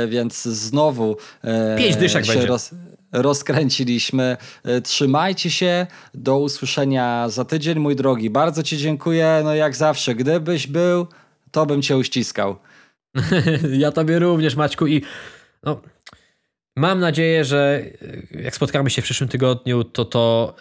[0.08, 1.18] więc znowu
[1.78, 2.48] Pięć dyszek się będzie.
[2.48, 2.72] Roz
[3.12, 4.38] rozkręciliśmy.
[4.84, 5.88] Trzymajcie się.
[6.14, 8.30] Do usłyszenia za tydzień, mój drogi.
[8.30, 9.42] Bardzo Ci dziękuję.
[9.44, 11.08] No jak zawsze, gdybyś był
[11.58, 12.56] to bym cię uściskał.
[13.84, 14.88] ja tobie również, Maćku.
[14.88, 15.02] I
[15.64, 15.82] no,
[16.76, 17.82] mam nadzieję, że
[18.36, 20.56] e, jak spotkamy się w przyszłym tygodniu, to to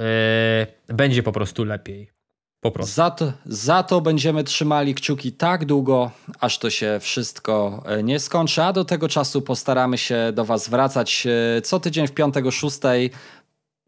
[0.88, 2.11] yy, będzie po prostu lepiej.
[2.61, 2.94] Po prostu.
[2.94, 8.20] Za to, za to będziemy trzymali kciuki tak długo, aż to się wszystko e, nie
[8.20, 11.26] skończy, a do tego czasu postaramy się do Was wracać
[11.62, 12.78] co tydzień w piątek o 6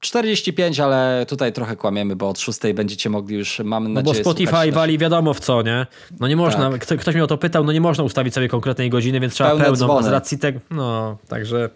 [0.01, 4.31] 45, ale tutaj trochę kłamiemy, bo od 6 będziecie mogli już, mam nadzieję, No bo
[4.31, 5.87] Spotify wali wiadomo w co, nie?
[6.21, 7.01] No nie można, tak.
[7.01, 9.65] ktoś mnie o to pytał, no nie można ustawić sobie konkretnej godziny, więc trzeba pełne
[9.65, 10.09] pełną, dzwony.
[10.09, 11.71] z racji tego, no, także...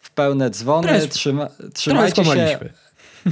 [0.00, 2.58] W pełne dzwony, trzyma, trzymajcie się...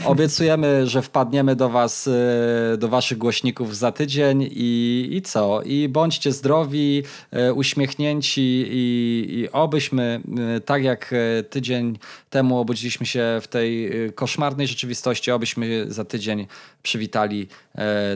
[0.04, 5.62] Obiecujemy, że wpadniemy do Was, e, do Waszych głośników za tydzień i, i co?
[5.62, 10.20] I bądźcie zdrowi, e, uśmiechnięci i, i obyśmy,
[10.56, 11.14] e, tak jak
[11.50, 11.98] tydzień
[12.30, 16.46] temu obudziliśmy się w tej koszmarnej rzeczywistości, obyśmy za tydzień
[16.82, 17.48] przywitali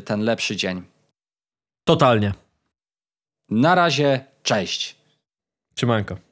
[0.04, 0.82] ten lepszy dzień.
[1.84, 2.32] Totalnie.
[3.50, 4.96] Na razie, cześć.
[5.74, 6.27] Trzymanko.